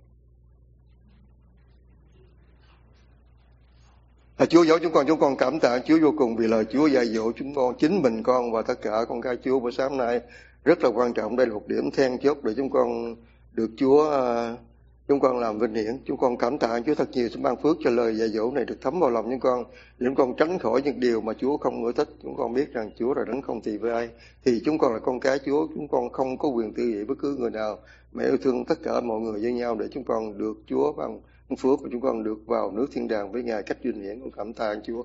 À, 4.37 4.47
Chúa 4.47 4.63
giáo 4.65 4.79
chúng 4.79 4.93
con, 4.93 5.07
chúng 5.07 5.21
con 5.21 5.37
cảm 5.37 5.61
tạ 5.61 5.79
Chúa 5.79 5.99
vô 6.03 6.13
cùng 6.19 6.37
vì 6.37 6.47
lời 6.47 6.65
Chúa 6.73 6.87
dạy 6.87 7.07
dỗ 7.07 7.33
chúng 7.33 7.55
con, 7.55 7.75
chính 7.79 8.03
mình 8.03 8.23
con 8.23 8.53
và 8.53 8.63
tất 8.63 8.83
cả 8.83 8.91
con 9.09 9.21
cái 9.21 9.37
Chúa 9.45 9.61
buổi 9.61 9.73
sáng 9.73 9.97
nay 9.97 10.21
rất 10.65 10.85
là 10.85 10.89
quan 10.89 11.13
trọng. 11.13 11.37
Đây 11.37 11.47
là 11.47 11.55
một 11.55 11.69
điểm 11.69 11.91
then 11.91 12.19
chốt 12.19 12.39
để 12.43 12.53
chúng 12.57 12.71
con 12.71 13.17
được 13.53 13.71
Chúa 13.77 14.07
uh, 14.07 14.59
chúng 15.09 15.21
con 15.21 15.39
làm 15.39 15.59
vinh 15.59 15.75
hiển. 15.75 15.99
Chúng 16.05 16.17
con 16.17 16.37
cảm 16.37 16.59
tạ 16.59 16.81
Chúa 16.87 16.95
thật 16.95 17.09
nhiều, 17.13 17.29
xin 17.29 17.43
ban 17.43 17.57
phước 17.57 17.77
cho 17.85 17.91
lời 17.91 18.17
dạy 18.17 18.29
dỗ 18.29 18.51
này 18.51 18.65
được 18.65 18.79
thấm 18.81 19.01
vào 19.01 19.11
lòng 19.11 19.25
chúng 19.31 19.41
con. 19.41 19.65
Để 19.99 20.07
chúng 20.07 20.15
con 20.15 20.35
tránh 20.37 20.59
khỏi 20.59 20.83
những 20.85 21.01
điều 21.01 21.21
mà 21.21 21.33
Chúa 21.39 21.57
không 21.57 21.85
ưa 21.85 21.93
thích. 21.93 22.09
Chúng 22.23 22.37
con 22.37 22.55
biết 22.55 22.73
rằng 22.73 22.91
Chúa 22.99 23.15
là 23.15 23.25
đấng 23.27 23.43
không 23.43 23.61
tỳ 23.61 23.77
với 23.77 23.93
ai. 23.93 24.09
Thì 24.45 24.63
chúng 24.65 24.79
con 24.79 24.93
là 24.93 24.99
con 24.99 25.21
cái 25.21 25.39
Chúa. 25.47 25.67
Chúng 25.75 25.89
con 25.89 26.13
không 26.13 26.39
có 26.39 26.49
quyền 26.49 26.75
tư 26.75 26.83
vị 26.87 27.05
bất 27.05 27.15
cứ 27.19 27.37
người 27.37 27.51
nào. 27.51 27.79
Mà 28.13 28.25
yêu 28.25 28.37
thương 28.43 28.65
tất 28.65 28.79
cả 28.83 29.01
mọi 29.01 29.21
người 29.21 29.41
với 29.41 29.53
nhau 29.53 29.75
để 29.75 29.87
chúng 29.93 30.05
con 30.05 30.39
được 30.39 30.57
Chúa 30.67 30.93
ban 30.93 31.21
phước 31.59 31.81
và 31.83 31.89
chúng 31.93 32.01
con 32.01 32.25
được 32.25 32.47
vào 32.47 32.71
nước 32.71 32.87
thiên 32.93 33.09
đàng 33.09 33.33
với 33.33 33.43
Ngài 33.43 33.63
cách 33.63 33.79
vinh 33.83 34.03
hiển. 34.03 34.21
Con 34.21 34.31
cảm 34.31 34.53
tạ 34.53 34.75
Chúa. 34.87 35.05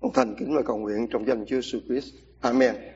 Con 0.00 0.12
thành 0.14 0.34
kính 0.38 0.56
và 0.56 0.62
cầu 0.62 0.76
nguyện 0.76 1.06
trong 1.10 1.26
danh 1.26 1.46
Chúa 1.46 1.56
Jesus 1.56 1.80
Christ. 1.88 2.14
Amen. 2.40 2.74